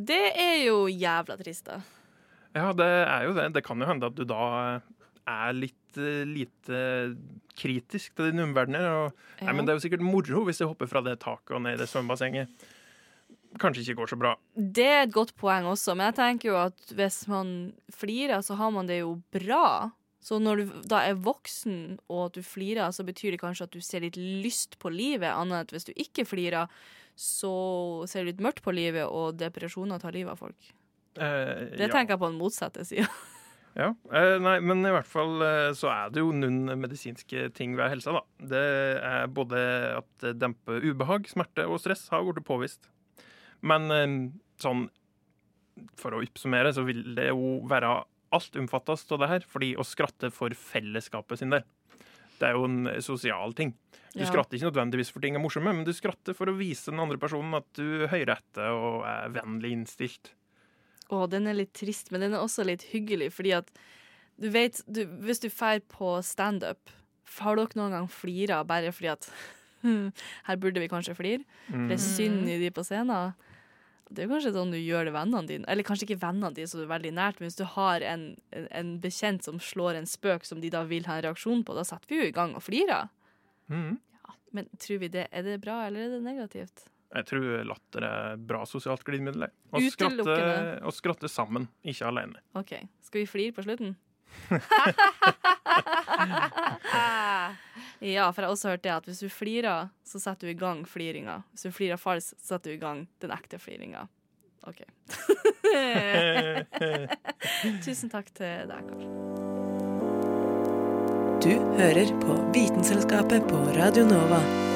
det 0.00 0.22
er 0.40 0.54
jo 0.64 0.86
jævla 0.88 1.36
trist, 1.36 1.66
da. 1.68 1.80
Ja, 2.56 2.70
det 2.74 2.86
er 2.88 3.26
jo 3.28 3.34
det. 3.36 3.50
Det 3.54 3.62
kan 3.66 3.78
jo 3.78 3.86
hende 3.90 4.08
at 4.08 4.16
du 4.16 4.24
da 4.26 4.80
er 5.28 5.52
litt 5.54 5.98
eh, 6.00 6.24
lite 6.26 6.80
kritisk 7.60 8.14
til 8.16 8.30
dine 8.30 8.46
omverdener. 8.48 8.86
Og, 8.88 9.18
nei, 9.42 9.50
Ja. 9.50 9.52
men 9.54 9.66
det 9.68 9.74
er 9.74 9.78
jo 9.78 9.84
sikkert 9.84 10.02
moro 10.06 10.42
hvis 10.48 10.62
jeg 10.62 10.70
hopper 10.72 10.88
fra 10.90 11.02
det 11.04 11.18
taket 11.22 11.52
og 11.58 11.62
ned 11.66 11.76
i 11.76 11.82
det 11.82 11.90
svømmebassenget. 11.92 12.48
Kanskje 13.60 13.84
ikke 13.84 13.98
går 14.00 14.10
så 14.14 14.18
bra. 14.18 14.32
Det 14.56 14.86
er 14.88 15.02
et 15.04 15.12
godt 15.14 15.34
poeng 15.36 15.68
også, 15.68 15.92
men 15.98 16.08
jeg 16.08 16.16
tenker 16.16 16.48
jo 16.54 16.56
at 16.64 16.92
hvis 16.96 17.20
man 17.28 17.74
flirer, 17.92 18.40
så 18.46 18.56
har 18.56 18.70
man 18.72 18.88
det 18.88 19.02
jo 19.02 19.18
bra. 19.34 19.90
Så 20.20 20.36
når 20.42 20.60
du 20.60 20.72
da 20.90 21.00
er 21.08 21.16
voksen 21.16 21.98
og 22.10 22.26
at 22.26 22.36
du 22.36 22.44
flirer, 22.44 22.92
så 22.92 23.06
betyr 23.08 23.34
det 23.34 23.40
kanskje 23.40 23.68
at 23.68 23.72
du 23.72 23.80
ser 23.84 24.04
litt 24.04 24.18
lyst 24.20 24.76
på 24.82 24.92
livet, 24.92 25.30
annet 25.32 25.54
enn 25.56 25.64
at 25.64 25.72
hvis 25.72 25.88
du 25.88 25.94
ikke 25.96 26.26
flirer, 26.28 26.68
så 27.16 27.52
ser 28.08 28.24
du 28.24 28.30
litt 28.30 28.44
mørkt 28.44 28.62
på 28.64 28.74
livet, 28.76 29.06
og 29.08 29.38
depresjoner 29.40 30.00
tar 30.00 30.12
livet 30.16 30.34
av 30.34 30.40
folk. 30.44 30.70
Eh, 31.16 31.72
Det 31.76 31.88
ja. 31.88 31.92
tenker 31.92 32.14
jeg 32.14 32.22
på 32.22 32.30
den 32.30 32.40
motsatte 32.40 32.86
sida. 32.88 33.08
Ja, 33.78 33.92
eh, 34.10 34.34
nei, 34.42 34.56
men 34.66 34.82
i 34.82 34.90
hvert 34.90 35.06
fall 35.06 35.38
eh, 35.46 35.68
så 35.78 35.86
er 35.92 36.08
det 36.10 36.24
jo 36.24 36.32
noen 36.34 36.72
medisinske 36.80 37.52
ting 37.54 37.76
ved 37.78 37.92
helsa, 37.92 38.16
da. 38.16 38.22
Det 38.50 38.62
er 38.98 39.28
både 39.30 39.60
at 40.00 40.08
det 40.24 40.32
demper 40.42 40.82
ubehag, 40.82 41.28
smerte 41.30 41.68
og 41.70 41.78
stress 41.78 42.08
har 42.10 42.24
blitt 42.26 42.42
påvist. 42.48 42.90
Men 43.62 43.86
eh, 43.94 44.16
sånn 44.58 44.88
for 46.00 46.16
å 46.16 46.22
oppsummere 46.24 46.74
så 46.74 46.82
vil 46.82 47.14
det 47.14 47.28
jo 47.30 47.60
være 47.70 47.92
altomfattende 48.32 49.14
av 49.16 49.22
det 49.22 49.28
her, 49.28 49.46
fordi 49.46 49.72
å 49.76 49.84
skratte 49.86 50.30
for 50.34 50.50
fellesskapet 50.56 51.38
sin 51.42 51.50
del. 51.54 51.64
Det 52.40 52.48
er 52.48 52.56
jo 52.56 52.64
en 52.64 52.88
sosial 53.04 53.52
ting. 53.54 53.74
Du 54.14 54.24
Ja. 54.24 54.26
skratter 54.26 54.56
ikke 54.58 54.70
nødvendigvis 54.72 55.10
for 55.12 55.20
ting 55.20 55.36
er 55.36 55.40
morsomme, 55.42 55.72
men 55.74 55.84
du 55.84 55.92
skratter 55.92 56.34
for 56.34 56.46
å 56.46 56.56
vise 56.56 56.90
den 56.90 56.98
andre 57.00 57.18
personen 57.18 57.54
at 57.54 57.66
du 57.74 58.06
hører 58.08 58.36
etter 58.38 58.70
og 58.72 59.04
er 59.06 59.28
vennlig 59.30 59.70
innstilt. 59.76 60.32
Å, 61.10 61.28
den 61.28 61.46
er 61.46 61.54
litt 61.54 61.72
trist, 61.74 62.10
men 62.10 62.20
den 62.20 62.34
er 62.34 62.40
også 62.42 62.64
litt 62.64 62.82
hyggelig, 62.94 63.32
fordi 63.32 63.52
at 63.56 63.70
du 64.40 64.48
vet, 64.50 64.80
du, 64.90 65.04
hvis 65.26 65.40
du 65.42 65.48
drar 65.48 65.80
på 65.90 66.22
standup, 66.24 66.90
har 67.40 67.56
dere 67.56 67.76
noen 67.76 67.92
gang 67.92 68.08
flira 68.08 68.64
bare 68.66 68.90
fordi 68.90 69.10
at 69.12 69.28
her 70.48 70.56
burde 70.56 70.80
vi 70.80 70.88
kanskje 70.88 71.14
flire? 71.16 71.44
For 71.68 71.86
det 71.88 71.98
er 71.98 72.02
Mm. 72.02 72.16
synd 72.16 72.48
i 72.48 72.58
de 72.58 72.70
på 72.70 72.82
scenen. 72.84 73.34
Det 74.10 74.24
er 74.24 74.30
kanskje 74.30 74.50
sånn 74.56 74.72
du 74.74 74.78
gjør 74.80 75.06
det 75.06 75.14
vennene 75.14 75.46
dine. 75.46 75.66
Eller 75.70 75.86
kanskje 75.86 76.08
ikke 76.08 76.20
vennene 76.24 76.50
dine, 76.56 76.66
så 76.66 76.80
du 76.80 76.84
er 76.84 76.90
veldig 76.90 77.12
nært, 77.14 77.38
men 77.38 77.46
hvis 77.46 77.58
du 77.60 77.64
har 77.76 78.02
en, 78.02 78.24
en, 78.50 78.68
en 78.80 78.92
bekjent 79.02 79.46
som 79.46 79.60
slår 79.62 80.00
en 80.00 80.08
spøk 80.10 80.46
som 80.48 80.62
de 80.62 80.72
da 80.72 80.82
vil 80.90 81.06
ha 81.06 81.20
en 81.20 81.26
reaksjon 81.28 81.62
på, 81.66 81.76
da 81.78 81.84
setter 81.86 82.10
vi 82.10 82.18
jo 82.18 82.30
i 82.30 82.34
gang 82.34 82.56
og 82.58 82.64
flirer. 82.66 83.10
Mhm. 83.70 83.98
Men 84.50 84.66
tror 84.82 84.98
vi 84.98 85.08
det, 85.14 85.28
er 85.30 85.44
det 85.46 85.60
bra, 85.62 85.84
eller 85.86 86.08
er 86.08 86.16
det 86.16 86.24
negativt? 86.24 86.88
Jeg 87.14 87.26
tror 87.26 87.64
latter 87.66 88.06
er 88.06 88.40
bra 88.50 88.64
sosialt 88.66 89.02
glidemiddel. 89.06 89.46
Å 89.46 89.82
skratte, 89.94 90.34
skratte 90.94 91.30
sammen, 91.30 91.68
ikke 91.86 92.06
alene. 92.10 92.42
OK. 92.58 92.74
Skal 93.06 93.22
vi 93.22 93.28
flire 93.30 93.54
på 93.54 93.62
slutten? 93.66 93.94
ja, 98.14 98.26
for 98.30 98.40
jeg 98.42 98.46
har 98.46 98.50
også 98.50 98.72
hørt 98.74 98.84
det 98.86 98.94
at 98.94 99.08
hvis 99.08 99.22
du 99.24 99.28
flirer, 99.32 99.90
så 100.06 100.20
setter 100.22 100.48
du 100.48 100.54
i 100.54 100.58
gang 100.58 100.84
fliringa. 100.88 101.40
Hvis 101.52 101.68
du 101.68 101.74
flirer 101.74 102.00
falskt, 102.00 102.38
så 102.40 102.54
setter 102.54 102.72
du 102.72 102.78
i 102.78 102.82
gang 102.82 103.04
den 103.22 103.34
ekte 103.34 103.60
fliringa. 103.62 104.06
OK. 104.68 104.82
Tusen 107.84 108.12
takk 108.12 108.28
til 108.36 108.68
deg, 108.68 108.90
Karl. 108.90 109.06
Du 111.40 111.54
hører 111.80 112.10
på 112.20 112.36
Vitenselskapet 112.52 113.48
på 113.48 113.62
Radio 113.78 114.04
Nova. 114.04 114.69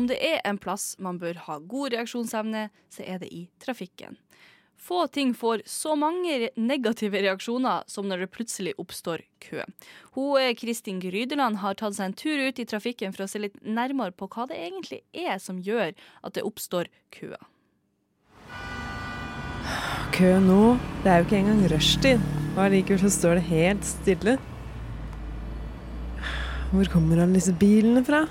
Om 0.00 0.06
det 0.08 0.16
er 0.24 0.38
en 0.48 0.56
plass 0.56 0.94
man 0.96 1.18
bør 1.20 1.36
ha 1.44 1.58
god 1.68 1.92
reaksjonsevne, 1.92 2.70
så 2.88 3.04
er 3.04 3.18
det 3.20 3.28
i 3.36 3.42
trafikken. 3.60 4.14
Få 4.80 5.02
ting 5.12 5.34
får 5.36 5.60
så 5.68 5.92
mange 5.92 6.48
negative 6.56 7.20
reaksjoner 7.20 7.84
som 7.90 8.08
når 8.08 8.24
det 8.24 8.30
plutselig 8.32 8.72
oppstår 8.80 9.26
kø. 9.44 9.60
Hun, 10.16 10.40
eh, 10.40 10.54
Kristin 10.56 11.02
Grydeland 11.04 11.60
har 11.60 11.76
tatt 11.76 11.98
seg 11.98 12.06
en 12.06 12.16
tur 12.16 12.40
ut 12.48 12.58
i 12.58 12.64
trafikken 12.64 13.12
for 13.12 13.26
å 13.26 13.28
se 13.28 13.44
litt 13.44 13.60
nærmere 13.60 14.16
på 14.16 14.24
hva 14.32 14.48
det 14.48 14.56
egentlig 14.56 15.02
er 15.12 15.36
som 15.36 15.60
gjør 15.60 15.92
at 15.92 16.32
det 16.32 16.48
oppstår 16.48 16.88
køer. 17.12 17.44
Kø 20.16 20.32
nå? 20.40 20.78
Det 21.04 21.12
er 21.12 21.20
jo 21.20 21.28
ikke 21.28 21.42
engang 21.44 21.64
rushtid, 21.76 22.28
og 22.56 22.64
allikevel 22.70 23.04
så 23.04 23.12
står 23.20 23.36
det 23.36 23.48
helt 23.52 23.84
stille. 23.84 24.40
Hvor 26.72 26.88
kommer 26.88 27.20
alle 27.20 27.36
disse 27.36 27.52
bilene 27.52 28.00
fra? 28.00 28.24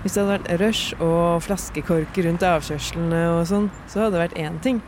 Hvis 0.00 0.14
det 0.14 0.22
hadde 0.22 0.36
vært 0.38 0.60
rush 0.62 1.02
og 1.04 1.42
flaskekorker 1.44 2.24
rundt 2.24 2.44
avkjørslene 2.46 3.24
og 3.34 3.42
sånn, 3.50 3.66
så 3.90 4.04
hadde 4.04 4.14
det 4.16 4.22
vært 4.22 4.38
én 4.40 4.56
ting. 4.64 4.78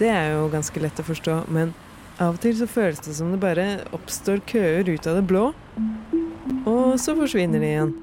Det 0.00 0.08
er 0.08 0.32
jo 0.32 0.48
ganske 0.52 0.80
lett 0.80 1.00
å 1.02 1.04
forstå, 1.06 1.42
men 1.52 1.74
av 2.22 2.36
og 2.36 2.40
til 2.42 2.56
så 2.56 2.68
føles 2.70 3.02
det 3.04 3.16
som 3.18 3.32
det 3.34 3.42
bare 3.42 3.66
oppstår 3.94 4.40
køer 4.48 4.88
ut 4.88 5.06
av 5.10 5.18
det 5.18 5.26
blå, 5.28 5.50
og 6.64 6.96
så 7.02 7.12
forsvinner 7.18 7.60
de 7.60 7.70
igjen. 7.74 7.94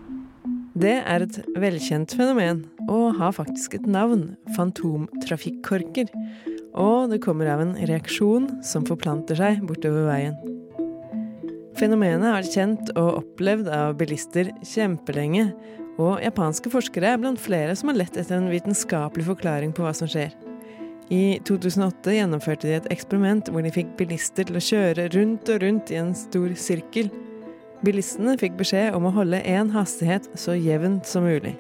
Det 0.81 0.93
er 0.99 1.25
et 1.25 1.37
velkjent 1.59 2.13
fenomen, 2.15 2.61
og 2.87 3.17
har 3.17 3.33
faktisk 3.35 3.75
et 3.75 3.87
navn, 3.89 4.37
fantomtrafikkorker. 4.55 6.07
Og 6.79 7.11
det 7.11 7.19
kommer 7.25 7.49
av 7.51 7.63
en 7.63 7.73
reaksjon 7.89 8.47
som 8.63 8.85
forplanter 8.87 9.35
seg 9.39 9.59
bortover 9.67 10.07
veien. 10.07 10.37
Fenomenet 11.79 12.23
har 12.27 12.37
vært 12.37 12.55
kjent 12.55 12.93
og 12.93 13.23
opplevd 13.23 13.67
av 13.73 13.97
bilister 13.99 14.53
kjempelenge, 14.63 15.49
og 15.99 16.21
japanske 16.23 16.71
forskere 16.71 17.13
er 17.13 17.19
blant 17.19 17.41
flere 17.41 17.75
som 17.75 17.91
har 17.91 17.99
lett 17.99 18.15
etter 18.17 18.37
en 18.37 18.51
vitenskapelig 18.51 19.25
forklaring 19.27 19.73
på 19.75 19.83
hva 19.85 19.91
som 19.95 20.09
skjer. 20.09 20.31
I 21.11 21.41
2008 21.43 22.13
gjennomførte 22.15 22.69
de 22.69 22.77
et 22.77 22.87
eksperiment 22.93 23.49
hvor 23.51 23.65
de 23.65 23.73
fikk 23.75 23.89
bilister 23.99 24.47
til 24.47 24.55
å 24.55 24.63
kjøre 24.63 25.09
rundt 25.11 25.49
og 25.51 25.59
rundt 25.65 25.91
i 25.91 25.97
en 25.99 26.13
stor 26.15 26.53
sirkel. 26.55 27.09
Bilistene 27.83 28.37
fikk 28.39 28.55
beskjed 28.61 28.95
om 28.95 29.09
å 29.09 29.15
holde 29.17 29.41
én 29.43 29.73
hastighet 29.73 30.29
så 30.39 30.55
jevnt 30.55 31.09
som 31.09 31.27
mulig. 31.27 31.57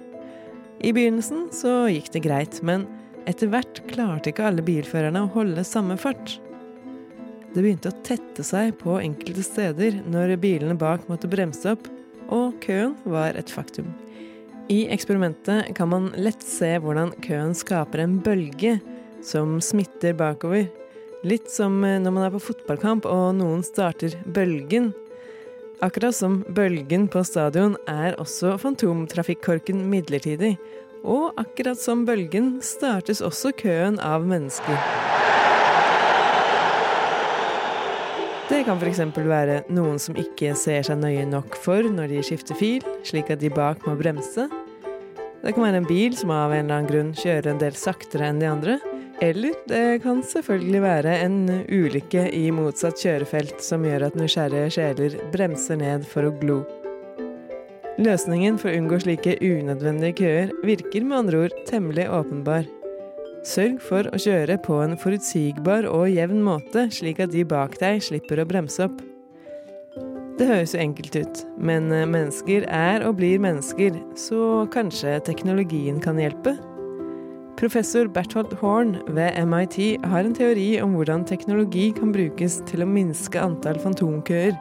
I 0.81 0.93
begynnelsen 0.95 1.49
så 1.53 1.89
gikk 1.91 2.07
det 2.13 2.23
greit, 2.23 2.61
men 2.65 2.87
etter 3.29 3.51
hvert 3.51 3.83
klarte 3.91 4.31
ikke 4.31 4.47
alle 4.47 4.63
bilførerne 4.65 5.25
å 5.25 5.31
holde 5.35 5.65
samme 5.67 5.97
fart. 5.99 6.37
Det 7.51 7.59
begynte 7.59 7.91
å 7.91 7.99
tette 8.07 8.45
seg 8.47 8.77
på 8.79 8.95
enkelte 9.01 9.43
steder 9.43 9.99
når 10.07 10.37
bilene 10.41 10.77
bak 10.79 11.03
måtte 11.11 11.29
bremse 11.29 11.75
opp, 11.75 11.89
og 12.31 12.55
køen 12.63 12.95
var 13.03 13.35
et 13.35 13.51
faktum. 13.51 13.91
I 14.69 14.87
eksperimentet 14.93 15.75
kan 15.75 15.89
man 15.89 16.11
lett 16.17 16.43
se 16.43 16.75
hvordan 16.79 17.13
køen 17.23 17.55
skaper 17.57 18.03
en 18.03 18.19
bølge 18.23 18.77
som 19.25 19.59
smitter 19.61 20.13
bakover. 20.17 20.67
Litt 21.27 21.51
som 21.53 21.81
når 21.81 22.11
man 22.11 22.25
er 22.25 22.33
på 22.33 22.41
fotballkamp 22.41 23.05
og 23.09 23.35
noen 23.37 23.63
starter 23.65 24.15
bølgen. 24.25 24.91
Akkurat 25.81 26.15
som 26.17 26.41
bølgen 26.53 27.07
på 27.09 27.23
stadion 27.25 27.75
er 27.89 28.17
også 28.21 28.55
fantomtrafikkorken 28.61 29.83
midlertidig. 29.89 30.55
Og 31.01 31.33
akkurat 31.41 31.79
som 31.81 32.05
bølgen 32.05 32.59
startes 32.61 33.23
også 33.25 33.53
køen 33.57 33.97
av 33.97 34.27
mennesker. 34.29 34.77
Det 38.51 38.65
kan 38.67 38.81
f.eks. 38.83 38.99
være 39.15 39.61
noen 39.71 39.95
som 40.01 40.17
ikke 40.19 40.49
ser 40.59 40.83
seg 40.83 40.97
nøye 40.99 41.23
nok 41.23 41.55
for 41.55 41.87
når 41.87 42.11
de 42.11 42.23
skifter 42.27 42.57
fil, 42.59 42.83
slik 43.07 43.29
at 43.31 43.39
de 43.39 43.47
bak 43.47 43.85
må 43.87 43.93
bremse. 43.95 44.43
Det 45.41 45.53
kan 45.55 45.63
være 45.63 45.79
en 45.79 45.87
bil 45.87 46.17
som 46.19 46.33
av 46.35 46.51
en 46.51 46.65
eller 46.65 46.81
annen 46.81 46.89
grunn 46.89 47.13
kjører 47.15 47.47
en 47.53 47.61
del 47.61 47.77
saktere 47.79 48.27
enn 48.27 48.41
de 48.43 48.49
andre. 48.49 48.75
Eller 49.23 49.55
det 49.71 50.01
kan 50.03 50.19
selvfølgelig 50.27 50.83
være 50.83 51.15
en 51.23 51.39
ulykke 51.71 52.25
i 52.35 52.43
motsatt 52.51 52.99
kjørefelt 52.99 53.63
som 53.63 53.87
gjør 53.87 54.09
at 54.09 54.19
nysgjerrige 54.19 54.75
sjeler 54.75 55.17
bremser 55.31 55.79
ned 55.79 56.03
for 56.11 56.27
å 56.27 56.35
glo. 56.43 56.59
Løsningen 58.03 58.59
for 58.59 58.67
å 58.67 58.75
unngå 58.81 58.99
slike 59.05 59.39
unødvendige 59.39 60.19
køer 60.19 60.53
virker 60.67 61.07
med 61.07 61.21
andre 61.23 61.45
ord 61.47 61.59
temmelig 61.71 62.11
åpenbar. 62.11 62.67
Sørg 63.41 63.79
for 63.81 64.05
å 64.13 64.19
kjøre 64.21 64.59
på 64.61 64.75
en 64.83 64.91
forutsigbar 65.01 65.87
og 65.89 66.11
jevn 66.13 66.43
måte, 66.45 66.85
slik 66.93 67.23
at 67.23 67.31
de 67.33 67.41
bak 67.41 67.73
deg 67.81 68.03
slipper 68.05 68.43
å 68.43 68.45
bremse 68.45 68.85
opp. 68.85 68.99
Det 70.37 70.45
høres 70.45 70.75
jo 70.75 70.81
enkelt 70.81 71.15
ut, 71.17 71.41
men 71.57 71.89
eh, 71.93 72.05
mennesker 72.09 72.67
er 72.69 73.01
og 73.05 73.17
blir 73.17 73.41
mennesker, 73.41 73.97
så 74.17 74.67
kanskje 74.73 75.17
teknologien 75.25 75.97
kan 76.01 76.21
hjelpe? 76.21 76.53
Professor 77.57 78.07
Berthold 78.09 78.53
Horn 78.61 78.95
ved 79.13 79.37
MIT 79.49 80.05
har 80.09 80.25
en 80.25 80.37
teori 80.37 80.75
om 80.81 80.93
hvordan 80.97 81.25
teknologi 81.29 81.91
kan 81.97 82.13
brukes 82.13 82.59
til 82.69 82.85
å 82.85 82.89
minske 82.89 83.41
antall 83.41 83.81
fantomkøer. 83.81 84.53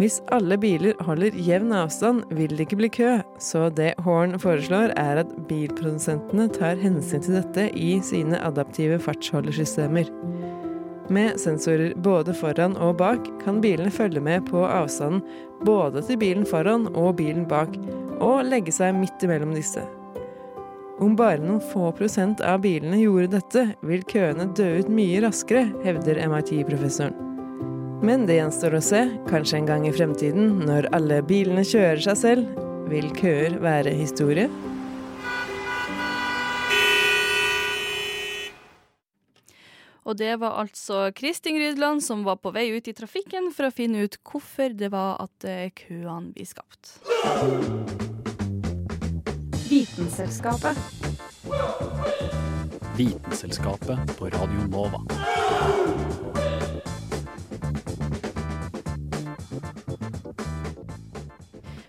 Hvis 0.00 0.22
alle 0.32 0.56
biler 0.56 0.96
holder 1.04 1.34
jevn 1.36 1.72
avstand, 1.76 2.22
vil 2.32 2.54
det 2.56 2.64
ikke 2.64 2.78
bli 2.80 2.88
kø, 2.92 3.10
så 3.36 3.66
det 3.76 3.92
Horn 4.06 4.38
foreslår 4.40 4.94
er 4.96 5.20
at 5.20 5.32
bilprodusentene 5.50 6.46
tar 6.54 6.80
hensyn 6.80 7.20
til 7.20 7.36
dette 7.36 7.66
i 7.76 7.98
sine 8.04 8.40
adaptive 8.40 8.96
fartsholdersystemer. 9.04 10.08
Med 11.12 11.36
sensorer 11.40 11.92
både 12.00 12.32
foran 12.32 12.76
og 12.80 12.96
bak 13.02 13.26
kan 13.42 13.60
bilene 13.60 13.92
følge 13.92 14.22
med 14.24 14.46
på 14.48 14.62
avstanden 14.64 15.20
både 15.66 16.00
til 16.06 16.16
bilen 16.22 16.46
foran 16.48 16.86
og 16.94 17.18
bilen 17.20 17.44
bak, 17.48 17.74
og 18.22 18.46
legge 18.48 18.72
seg 18.72 18.96
midt 18.96 19.26
imellom 19.26 19.52
disse. 19.56 19.82
Om 21.02 21.16
bare 21.18 21.42
noen 21.42 21.60
få 21.72 21.90
prosent 21.98 22.40
av 22.46 22.62
bilene 22.64 23.00
gjorde 23.02 23.34
dette, 23.34 23.66
vil 23.82 24.06
køene 24.08 24.48
dø 24.56 24.70
ut 24.78 24.88
mye 24.92 25.20
raskere, 25.24 25.66
hevder 25.84 26.22
MIT-professoren. 26.30 27.31
Men 28.02 28.24
det 28.26 28.40
gjenstår 28.40 28.74
å 28.74 28.82
se. 28.82 29.00
Kanskje 29.28 29.60
en 29.60 29.66
gang 29.68 29.84
i 29.86 29.92
fremtiden, 29.94 30.64
når 30.66 30.88
alle 30.96 31.20
bilene 31.22 31.62
kjører 31.62 32.02
seg 32.02 32.16
selv, 32.18 32.60
vil 32.90 33.06
køer 33.14 33.54
være 33.62 33.92
historie? 33.94 34.48
Og 40.02 40.18
det 40.18 40.32
var 40.42 40.58
altså 40.64 41.12
Kristin 41.14 41.54
Grydland 41.60 42.02
som 42.02 42.24
var 42.26 42.40
på 42.42 42.50
vei 42.50 42.66
ut 42.74 42.90
i 42.90 42.94
trafikken 42.96 43.52
for 43.54 43.68
å 43.68 43.74
finne 43.74 44.02
ut 44.02 44.18
hvorfor 44.26 44.74
det 44.74 44.90
var 44.90 45.22
at 45.22 45.46
eh, 45.46 45.70
køene 45.70 46.34
blir 46.34 46.48
skapt. 46.50 46.98
Vitenselskapet. 49.70 50.76
Vitenselskapet 52.98 54.16
på 54.18 54.34
Radio 54.34 54.66
Nova. 54.74 55.06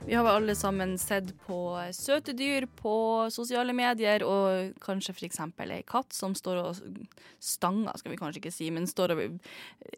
Vi 0.05 0.13
har 0.13 0.25
alle 0.25 0.55
sammen 0.55 0.97
sett 0.97 1.29
på 1.45 1.79
søte 1.95 2.33
dyr 2.35 2.65
på 2.75 2.95
sosiale 3.31 3.71
medier, 3.73 4.25
og 4.27 4.73
kanskje 4.83 5.13
f.eks. 5.15 5.39
ei 5.63 5.79
katt 5.87 6.11
som 6.11 6.35
står 6.35 6.59
og 6.59 6.81
stanger, 7.39 7.95
skal 7.95 8.11
vi 8.11 8.19
kanskje 8.19 8.41
ikke 8.41 8.51
si, 8.51 8.67
men 8.75 8.89
står 8.89 9.15
og 9.15 9.23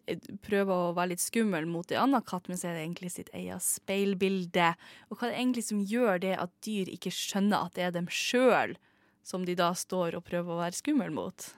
eh, 0.06 0.30
prøver 0.46 0.70
å 0.70 0.94
være 0.94 1.16
litt 1.16 1.24
skummel 1.24 1.66
mot 1.66 1.90
en 1.90 2.04
annen 2.04 2.22
katt, 2.22 2.46
men 2.46 2.60
så 2.60 2.70
er 2.70 2.78
det 2.78 2.84
egentlig 2.84 3.12
sitt 3.16 3.34
eget 3.34 3.66
speilbilde. 3.66 4.72
Og 5.10 5.18
hva 5.18 5.26
er 5.26 5.34
det 5.34 5.42
egentlig 5.42 5.66
som 5.72 5.82
gjør 5.82 6.22
det 6.22 6.34
at 6.38 6.54
dyr 6.62 6.94
ikke 6.94 7.14
skjønner 7.14 7.66
at 7.66 7.74
det 7.74 7.88
er 7.88 7.98
dem 7.98 8.06
sjøl 8.06 8.78
som 9.26 9.42
de 9.42 9.58
da 9.58 9.72
står 9.74 10.14
og 10.14 10.28
prøver 10.30 10.54
å 10.54 10.62
være 10.62 10.84
skummel 10.84 11.10
mot? 11.18 11.50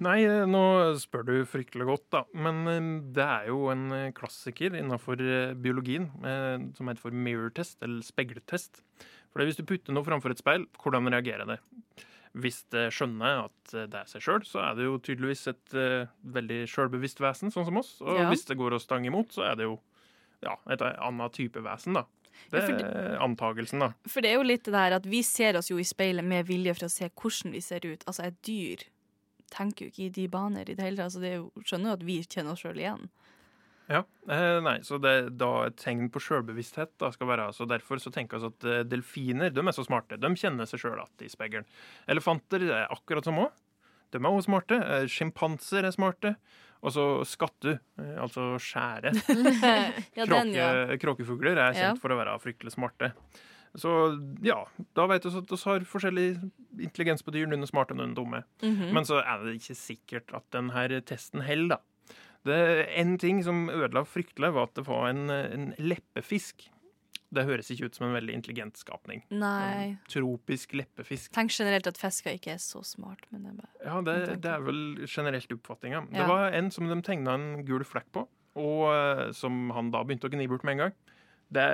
Nei, 0.00 0.22
nå 0.48 0.60
spør 0.96 1.26
du 1.28 1.32
fryktelig 1.44 1.84
godt, 1.84 2.06
da. 2.14 2.22
Men 2.32 2.60
eh, 2.70 2.86
det 3.16 3.24
er 3.26 3.48
jo 3.50 3.66
en 3.72 3.90
eh, 3.92 4.06
klassiker 4.16 4.72
innenfor 4.78 5.20
eh, 5.20 5.52
biologien 5.60 6.06
som 6.76 6.88
heter 6.88 7.02
for 7.02 7.12
mirror 7.16 7.52
test, 7.56 7.76
eller 7.84 8.00
speiltest. 8.06 8.80
For 9.30 9.44
hvis 9.44 9.58
du 9.60 9.66
putter 9.68 9.92
noe 9.94 10.06
framfor 10.06 10.32
et 10.32 10.40
speil, 10.40 10.64
hvordan 10.80 11.10
reagerer 11.12 11.46
det? 11.52 11.58
Hvis 12.40 12.62
det 12.72 12.86
skjønner 12.94 13.44
at 13.48 13.72
det 13.90 13.98
er 14.00 14.08
seg 14.08 14.22
sjøl, 14.24 14.44
så 14.46 14.62
er 14.62 14.78
det 14.78 14.86
jo 14.86 14.96
tydeligvis 15.02 15.44
et 15.50 15.74
veldig 16.36 16.60
sjølbevisst 16.70 17.20
vesen, 17.22 17.50
sånn 17.50 17.66
som 17.66 17.78
oss. 17.82 17.96
Og 18.04 18.20
Ja. 18.22 18.28
hvis 18.30 18.46
det 18.46 18.56
går 18.58 18.76
og 18.76 18.82
stanger 18.82 19.10
imot, 19.10 19.34
så 19.34 19.44
er 19.50 19.58
det 19.58 19.66
jo 19.66 19.76
ja, 20.42 20.54
et 20.70 20.82
annet 20.82 21.34
type 21.36 21.60
vesen, 21.62 21.98
da. 21.98 22.04
Det 22.50 22.62
Ja, 22.62 22.76
er 22.78 23.18
antagelsen, 23.20 23.82
da. 23.82 23.90
For 24.08 24.22
det 24.24 24.30
er 24.30 24.38
jo 24.38 24.46
litt 24.46 24.62
det 24.64 24.72
der 24.72 24.94
at 24.96 25.06
vi 25.10 25.20
ser 25.26 25.58
oss 25.58 25.68
jo 25.70 25.76
i 25.82 25.84
speilet 25.86 26.24
med 26.24 26.46
vilje 26.48 26.72
for 26.78 26.86
å 26.86 26.90
se 26.94 27.10
hvordan 27.10 27.52
vi 27.52 27.60
ser 27.66 27.84
ut. 27.84 28.06
Altså, 28.06 28.24
et 28.30 28.38
dyr 28.46 28.86
tenker 29.50 29.86
jo 29.86 29.92
ikke 29.92 30.04
i 30.06 30.12
de 30.20 30.28
baner 30.32 30.68
i 30.70 30.74
det 30.78 30.84
hele 30.84 30.96
tatt. 31.00 31.10
Altså, 31.10 31.20
det 31.22 31.32
er 31.34 31.38
jo, 31.40 31.50
skjønner 31.66 31.90
jo 31.92 31.96
at 31.98 32.06
vi 32.06 32.18
kjenner 32.24 32.54
oss 32.56 32.62
sjøl 32.64 32.78
igjen. 32.80 33.08
Ja, 33.90 34.04
eh, 34.30 34.60
nei, 34.62 34.76
så 34.86 35.00
det 35.02 35.10
er 35.10 35.30
da 35.34 35.48
et 35.66 35.76
tegn 35.82 36.06
på 36.14 36.20
sjølbevissthet 36.22 36.92
skal 37.16 37.26
være 37.26 37.48
så 37.56 37.66
Derfor 37.66 37.98
så 37.98 38.12
tenker 38.14 38.38
vi 38.38 38.46
at 38.52 38.66
eh, 38.70 38.84
delfiner 38.86 39.50
de 39.50 39.64
er 39.66 39.74
så 39.74 39.82
smarte. 39.82 40.18
De 40.22 40.30
kjenner 40.38 40.68
seg 40.70 40.84
sjøl 40.84 41.00
igjen 41.00 41.26
i 41.26 41.30
speilet. 41.32 41.66
Elefanter 42.06 42.68
er 42.70 42.86
akkurat 42.94 43.26
som 43.26 43.40
òg. 43.42 43.50
De 44.14 44.18
er 44.22 44.30
også 44.30 44.46
smarte. 44.46 44.78
Eh, 44.78 45.06
Sjimpanser 45.10 45.86
er 45.90 45.94
smarte. 45.94 46.36
Og 46.80 46.94
så 46.94 47.02
skattu, 47.28 47.74
eh, 47.74 48.14
altså 48.22 48.54
skjære. 48.62 49.10
Ja, 50.16 50.24
Kråke, 50.24 50.54
ja. 50.54 50.70
Kråkefugler 51.02 51.58
er 51.58 51.74
kjent 51.76 51.82
Ja. 51.90 52.00
for 52.00 52.14
å 52.14 52.16
være 52.22 52.38
fryktelig 52.40 52.72
smarte. 52.78 53.10
Så 53.78 53.90
ja, 54.42 54.64
da 54.98 55.06
vet 55.06 55.24
vi 55.24 55.30
at 55.38 55.52
vi 55.52 55.58
har 55.62 55.84
forskjellig 55.86 56.26
intelligens 56.82 57.22
på 57.22 57.34
dyr. 57.34 57.46
Noen 57.46 57.62
er 57.62 57.70
smarte, 57.70 57.94
noen 57.94 58.12
er 58.12 58.18
dumme. 58.18 58.42
Mhm. 58.64 58.90
Men 58.96 59.06
så 59.06 59.20
er 59.22 59.44
det 59.44 59.60
ikke 59.60 59.78
sikkert 59.78 60.34
at 60.34 60.48
denne 60.50 61.00
testen 61.06 61.44
holder, 61.46 61.76
da. 61.76 61.80
Det 62.48 62.88
En 62.96 63.18
ting 63.18 63.42
som 63.44 63.68
ødela 63.68 64.04
fryktelig, 64.08 64.52
var 64.54 64.70
at 64.70 64.74
det 64.74 64.86
var 64.86 65.08
en, 65.10 65.28
en 65.30 65.74
leppefisk. 65.78 66.70
Det 67.30 67.44
høres 67.46 67.68
ikke 67.70 67.86
ut 67.86 67.94
som 67.94 68.08
en 68.08 68.16
veldig 68.16 68.32
intelligent 68.34 68.76
skapning. 68.80 69.22
Nei. 69.30 69.98
Tropisk 70.10 70.72
leppefisk. 70.74 71.30
Tenk 71.36 71.52
generelt 71.54 71.86
at 71.86 72.00
fisker 72.00 72.34
ikke 72.34 72.56
er 72.56 72.62
så 72.62 72.82
smart, 72.82 73.22
men 73.30 73.44
det 73.44 73.52
er 73.52 73.60
bare 73.60 73.86
Ja, 73.86 74.00
det, 74.02 74.40
det 74.42 74.50
er 74.50 74.64
vel 74.66 74.80
generelt 75.06 75.52
oppfatninga. 75.54 76.08
Det 76.10 76.26
var 76.26 76.50
en 76.58 76.72
som 76.74 76.88
de 76.90 76.98
tegna 77.06 77.36
en 77.38 77.64
gul 77.68 77.84
flekk 77.86 78.10
på, 78.16 78.24
og 78.58 78.82
eh, 78.90 79.30
som 79.36 79.68
han 79.76 79.92
da 79.94 80.02
begynte 80.02 80.26
å 80.26 80.32
gni 80.32 80.48
bort 80.50 80.66
med 80.66 80.78
en 80.78 80.82
gang. 80.88 80.96
Det, 81.54 81.68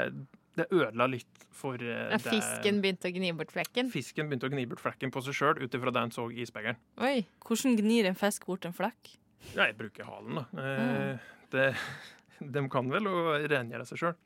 det 0.57 0.67
ødela 0.73 1.07
litt 1.11 1.45
for 1.57 1.77
eh, 1.81 2.11
Ja, 2.11 2.17
det- 2.19 2.31
fisken 2.33 2.81
begynte 2.83 3.09
å 3.11 3.15
gni 3.15 3.31
bort 3.37 3.53
flekken. 3.53 3.91
Fisken 3.93 4.29
begynte 4.31 4.49
å 4.49 4.53
gni 4.53 4.67
bort 4.69 4.81
flekken 4.83 5.13
på 5.13 5.23
seg 5.25 5.37
sjøl 5.37 5.63
ut 5.63 5.75
ifra 5.79 5.93
det 5.93 6.03
han 6.07 6.11
så 6.15 6.27
i 6.33 6.47
speilet. 6.49 6.77
Oi. 7.05 7.27
Hvordan 7.45 7.77
gnir 7.81 8.09
en 8.11 8.19
fisk 8.19 8.47
bort 8.49 8.65
en 8.69 8.73
flekk? 8.77 9.15
Ja, 9.55 9.67
jeg 9.69 9.77
bruker 9.79 10.09
halen, 10.09 10.41
da. 10.41 10.47
Eh, 10.65 11.19
det, 11.53 11.67
de 12.57 12.67
kan 12.73 12.89
vel 12.93 13.07
å 13.11 13.17
rengjøre 13.47 13.87
seg 13.89 14.01
sjøl. 14.03 14.17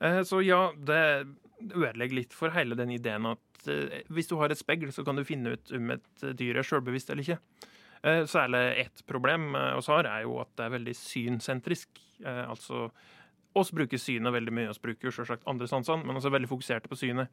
Eh, 0.00 0.22
så 0.26 0.40
ja, 0.44 0.70
det 0.74 1.02
ødelegger 1.60 2.16
litt 2.22 2.32
for 2.36 2.50
hele 2.54 2.74
den 2.78 2.90
ideen 2.94 3.26
at 3.30 3.68
eh, 3.68 4.00
hvis 4.10 4.30
du 4.30 4.36
har 4.40 4.50
et 4.52 4.58
speil, 4.60 4.88
så 4.92 5.04
kan 5.06 5.16
du 5.18 5.24
finne 5.28 5.54
ut 5.56 5.72
om 5.76 5.90
et 5.96 6.26
dyr 6.38 6.60
er 6.60 6.66
sjølbevisst 6.66 7.10
eller 7.12 7.22
ikke. 7.26 7.38
Eh, 8.02 8.22
særlig 8.24 8.62
ett 8.86 9.02
problem 9.06 9.50
vi 9.52 9.64
oss 9.76 9.90
har, 9.92 10.06
er 10.08 10.22
jo 10.24 10.38
at 10.40 10.48
det 10.56 10.64
er 10.66 10.72
veldig 10.78 10.94
synsentrisk. 10.96 12.00
Eh, 12.24 12.44
altså 12.48 12.86
oss 13.58 13.72
bruker 13.74 13.98
synet 14.00 14.34
veldig 14.34 14.54
mye. 14.54 14.70
oss 14.70 14.80
bruker 14.82 15.14
selvsagt 15.14 15.46
andre 15.50 15.68
sansene, 15.70 16.04
men 16.06 16.18
også 16.18 16.32
veldig 16.32 16.50
fokuserte 16.50 16.90
på 16.90 16.98
synet. 16.98 17.30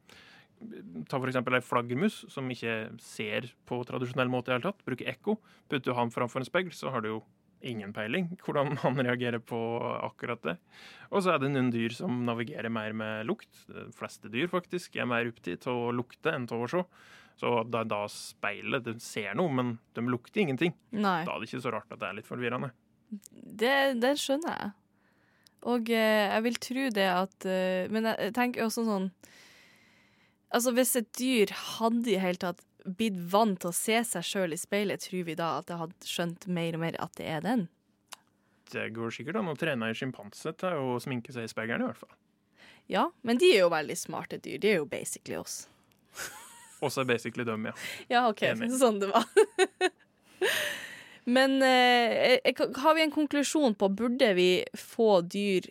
Ta 1.08 1.20
eksempel 1.22 1.54
ei 1.54 1.62
flaggermus 1.62 2.24
som 2.32 2.48
ikke 2.50 2.96
ser 3.02 3.46
på 3.68 3.78
tradisjonell 3.86 4.30
måte 4.32 4.50
i 4.50 4.56
hele 4.56 4.66
tatt. 4.66 4.82
Bruker 4.86 5.10
ekko. 5.10 5.36
Putter 5.70 5.92
du 5.92 5.98
han 5.98 6.10
framfor 6.14 6.42
en 6.42 6.48
speil, 6.48 6.72
så 6.74 6.90
har 6.94 7.04
du 7.04 7.12
jo 7.12 7.20
ingen 7.66 7.90
peiling 7.94 8.28
hvordan 8.44 8.76
han 8.84 8.98
reagerer 9.02 9.42
på 9.42 9.58
akkurat 10.06 10.42
det. 10.46 10.56
Og 11.10 11.22
så 11.24 11.34
er 11.34 11.42
det 11.42 11.52
noen 11.52 11.70
dyr 11.74 11.94
som 11.94 12.24
navigerer 12.26 12.72
mer 12.72 12.96
med 12.96 13.28
lukt. 13.30 13.50
De 13.70 13.88
fleste 13.94 14.30
dyr 14.32 14.50
faktisk 14.50 14.98
er 14.98 15.08
mer 15.10 15.30
opptatt 15.30 15.70
av 15.70 15.88
å 15.88 15.94
lukte 15.94 16.34
enn 16.34 16.48
av 16.50 16.66
å 16.66 16.70
se. 16.74 16.84
Så 17.38 17.52
da, 17.70 17.84
da 17.86 18.00
speilet 18.10 18.82
De 18.82 18.96
ser 18.98 19.36
noe, 19.38 19.52
men 19.54 19.76
de 19.94 20.02
lukter 20.10 20.42
ingenting. 20.42 20.72
Nei. 20.90 21.20
Da 21.22 21.36
er 21.36 21.38
det 21.38 21.52
ikke 21.52 21.62
så 21.62 21.70
rart 21.70 21.92
at 21.94 22.00
det 22.02 22.08
er 22.08 22.16
litt 22.18 22.26
forvirrende. 22.26 22.72
Det, 23.30 23.74
det 24.02 24.16
skjønner 24.18 24.56
jeg. 24.56 24.72
Og 25.66 25.90
eh, 25.90 26.28
jeg 26.28 26.44
vil 26.46 26.58
tro 26.62 26.84
det 26.94 27.06
at 27.10 27.46
eh, 27.48 27.88
Men 27.90 28.06
jeg, 28.12 28.32
tenker 28.36 28.66
også 28.66 28.84
sånn 28.86 29.08
Altså, 30.54 30.72
hvis 30.72 30.94
et 30.96 31.08
dyr 31.18 31.50
hadde 31.52 32.12
i 32.12 32.20
hele 32.22 32.40
tatt 32.40 32.62
blitt 32.86 33.18
vant 33.32 33.58
til 33.60 33.68
å 33.68 33.76
se 33.76 33.98
seg 34.06 34.24
sjøl 34.24 34.54
i 34.54 34.58
speilet, 34.60 35.02
tror 35.04 35.26
vi 35.26 35.34
da 35.36 35.48
at 35.58 35.66
det 35.68 35.76
hadde 35.76 36.08
skjønt 36.08 36.46
mer 36.48 36.78
og 36.78 36.80
mer 36.86 36.96
at 37.04 37.12
det 37.20 37.26
er 37.28 37.42
den? 37.44 37.66
Det 38.72 38.86
går 38.96 39.12
sikkert 39.12 39.42
an 39.42 39.50
å 39.52 39.56
trene 39.60 39.90
en 39.90 39.98
sjimpanse 39.98 40.54
til 40.56 40.80
å 40.80 40.96
sminke 41.04 41.34
seg 41.36 41.44
i 41.44 41.52
speilet, 41.52 41.84
i 41.84 41.90
hvert 41.90 42.00
fall. 42.00 42.16
Ja, 42.88 43.10
men 43.20 43.36
de 43.36 43.52
er 43.52 43.66
jo 43.66 43.68
veldig 43.74 43.98
smarte 44.00 44.40
dyr. 44.40 44.56
De 44.62 44.72
er 44.72 44.80
jo 44.80 44.88
basically 44.88 45.36
oss. 45.36 45.66
Også 46.80 47.04
basically 47.04 47.44
dem, 47.44 47.68
ja. 47.68 47.76
Ja, 48.08 48.24
OK. 48.30 48.46
Enig. 48.48 48.72
Sånn 48.80 49.02
det 49.02 49.12
var. 49.12 49.28
Men 51.28 51.58
eh, 51.62 52.40
har 52.80 52.94
vi 52.96 53.02
en 53.04 53.12
konklusjon 53.12 53.74
på 53.76 53.88
burde 53.92 54.30
vi 54.38 54.50
få 54.80 55.20
dyr 55.28 55.66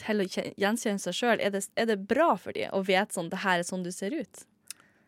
til 0.00 0.22
å 0.22 0.26
kjen- 0.26 0.54
gjenkjenne 0.58 1.02
seg 1.02 1.14
sjøl? 1.18 1.42
Er, 1.44 1.50
det- 1.54 1.68
er 1.76 1.86
det 1.92 1.98
bra 2.08 2.30
for 2.40 2.56
dem 2.56 2.72
å 2.72 2.80
vite 2.82 3.12
sånn 3.14 3.28
det 3.30 3.42
her 3.44 3.60
er 3.60 3.66
sånn 3.68 3.84
du 3.84 3.92
ser 3.94 4.16
ut? 4.16 4.44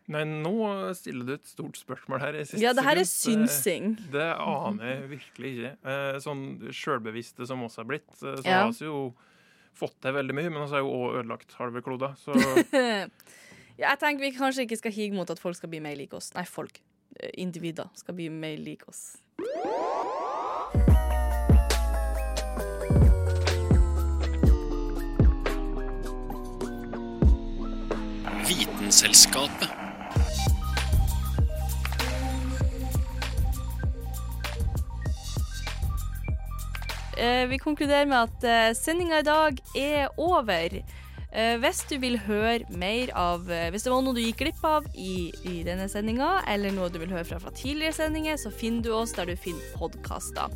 Nei, 0.07 0.21
nå 0.23 0.53
stiller 0.95 1.25
du 1.27 1.33
et 1.33 1.49
stort 1.49 1.75
spørsmål 1.75 2.21
her 2.23 2.37
Ja, 2.61 2.71
det 2.77 2.83
her 2.85 2.95
er 3.01 3.03
synsing. 3.09 3.97
Det, 4.05 4.13
det 4.13 4.27
aner 4.39 4.85
jeg 4.93 5.09
virkelig 5.17 5.49
ikke. 5.57 5.73
Eh, 5.91 6.19
sånn 6.23 6.43
sjølbevisste 6.71 7.47
som 7.49 7.65
oss 7.65 7.75
er 7.81 7.89
blitt, 7.89 8.07
eh, 8.21 8.37
så 8.39 8.45
Ja. 8.47 8.61
har 8.63 8.71
vi 8.71 8.85
jo 8.87 9.01
fått 9.75 9.97
til 10.01 10.13
veldig 10.15 10.33
mye, 10.37 10.49
men 10.49 10.63
vi 10.63 10.69
har 10.77 10.79
jo 10.85 10.93
òg 10.95 11.19
ødelagt 11.19 11.57
halve 11.59 11.81
kloda. 11.83 12.13
Så 12.23 12.31
ja, 12.71 13.89
jeg 13.91 13.99
tenker 13.99 14.23
vi 14.23 14.31
kanskje 14.37 14.63
ikke 14.63 14.77
skal 14.79 14.95
hige 14.95 15.13
mot 15.17 15.29
at 15.29 15.39
folk 15.43 15.57
skal 15.59 15.69
bli 15.73 15.81
mer 15.83 15.95
like 15.99 16.13
oss. 16.15 16.31
Nei, 16.37 16.45
folk. 16.47 16.79
eh, 17.19 17.31
Individer 17.43 17.89
skal 17.99 18.15
bli 18.15 18.29
mer 18.29 18.55
like 18.63 18.87
oss. 18.87 19.17
Vitenselskapet. 28.97 29.69
Eh, 37.17 37.47
vi 37.47 37.57
konkluderer 37.57 38.05
med 38.05 38.17
at 38.17 38.43
eh, 38.43 38.73
sendinga 38.73 39.19
i 39.19 39.25
dag 39.25 39.61
er 39.77 40.07
over. 40.17 40.79
Eh, 41.29 41.59
hvis 41.61 41.83
du 41.91 41.99
vil 42.01 42.17
høre 42.25 42.65
mer 42.69 43.13
av 43.13 43.45
Hvis 43.45 43.85
det 43.85 43.93
var 43.93 44.01
noe 44.01 44.17
du 44.17 44.23
gikk 44.23 44.41
glipp 44.41 44.65
av 44.65 44.89
i, 44.95 45.29
i 45.45 45.61
denne 45.67 45.85
sendinga, 45.93 46.41
eller 46.49 46.73
noe 46.73 46.89
du 46.89 46.97
vil 46.97 47.13
høre 47.13 47.27
fra, 47.27 47.41
fra 47.43 47.53
tidligere 47.53 47.93
sendinger, 47.93 48.41
så 48.41 48.49
finner 48.49 48.81
du 48.81 48.95
oss 48.97 49.13
der 49.13 49.29
du 49.29 49.37
finner 49.37 49.77
podkaster. 49.77 50.49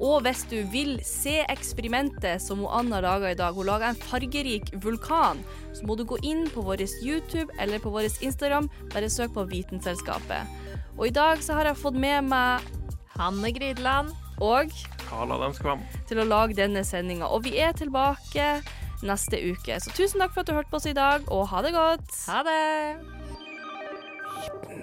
Og 0.00 0.22
hvis 0.24 0.44
du 0.50 0.56
vil 0.72 0.96
se 1.04 1.42
eksperimentet 1.52 2.42
som 2.42 2.64
Anna 2.66 3.00
laga 3.04 3.32
i 3.32 3.38
dag, 3.38 3.54
hun 3.54 3.68
laga 3.68 3.90
en 3.92 4.00
fargerik 4.00 4.72
vulkan, 4.82 5.42
så 5.76 5.86
må 5.86 5.96
du 5.98 6.04
gå 6.08 6.18
inn 6.26 6.46
på 6.50 6.64
vår 6.64 6.84
YouTube 7.04 7.52
eller 7.60 7.82
på 7.82 7.92
vår 7.92 8.08
Instagram. 8.24 8.70
Bare 8.94 9.10
søk 9.12 9.34
på 9.36 9.44
Vitenselskapet. 9.50 10.48
Og 10.98 11.06
i 11.08 11.14
dag 11.14 11.42
så 11.44 11.54
har 11.58 11.70
jeg 11.70 11.80
fått 11.80 11.98
med 11.98 12.30
meg 12.32 12.66
Hanne 13.16 13.52
Grideland. 13.52 14.12
og 14.42 14.72
Karl 15.06 15.32
Adam 15.32 15.52
Skvam. 15.54 15.82
til 16.08 16.18
å 16.18 16.24
lage 16.24 16.56
denne 16.58 16.82
sendinga. 16.84 17.28
Og 17.28 17.44
vi 17.44 17.58
er 17.58 17.72
tilbake 17.72 18.62
neste 19.02 19.38
uke. 19.38 19.78
Så 19.78 19.92
tusen 19.94 20.20
takk 20.22 20.32
for 20.34 20.40
at 20.42 20.46
du 20.48 20.54
hørte 20.56 20.70
på 20.72 20.80
oss 20.80 20.86
i 20.86 20.96
dag, 20.96 21.22
og 21.30 21.46
ha 21.52 21.62
det 21.62 21.72
godt. 21.76 22.10
Ha 22.26 22.42
det. 22.42 22.96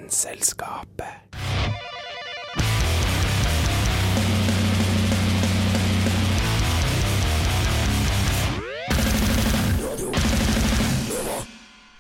Selskapet. 0.07 1.88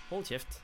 Hold 0.09 0.25
kjeft. 0.25 0.61